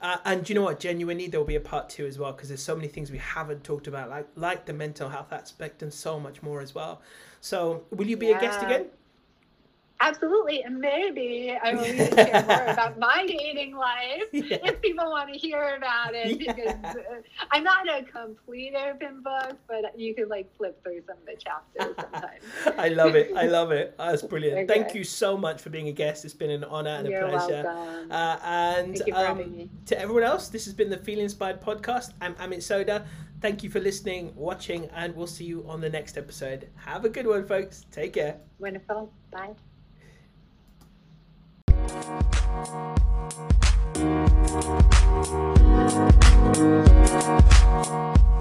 [0.00, 0.78] Uh, and you know what?
[0.78, 3.18] Genuinely, there will be a part two as well because there's so many things we
[3.18, 7.02] haven't talked about, like like the mental health aspect and so much more as well.
[7.40, 8.86] So, will you be a guest again?
[10.00, 10.62] Absolutely.
[10.62, 14.58] And maybe I will even share more about my dating life Yeah.
[14.62, 16.40] if people want to hear about it.
[16.40, 16.52] Yeah.
[16.54, 17.20] Because uh,
[17.50, 21.36] I'm not a complete open book, but you could like flip through some of the
[21.36, 22.44] chapters sometimes.
[22.78, 23.32] I love it.
[23.36, 23.94] I love it.
[23.98, 24.68] That's brilliant.
[24.68, 26.24] Thank you so much for being a guest.
[26.24, 27.62] It's been an honor and a You're pleasure.
[27.64, 28.12] welcome.
[28.12, 29.70] Uh, and Thank you for um, me.
[29.86, 32.12] to everyone else, this has been the Feel Inspired podcast.
[32.20, 33.04] I'm Amit Sodha.
[33.40, 36.68] Thank you for listening, watching, and we'll see you on the next episode.
[36.76, 37.84] Have a good one, folks.
[37.92, 38.36] Take care.
[38.58, 39.12] Wonderful.
[39.30, 39.54] Bye.
[41.88, 42.04] Thank
[47.88, 48.37] you.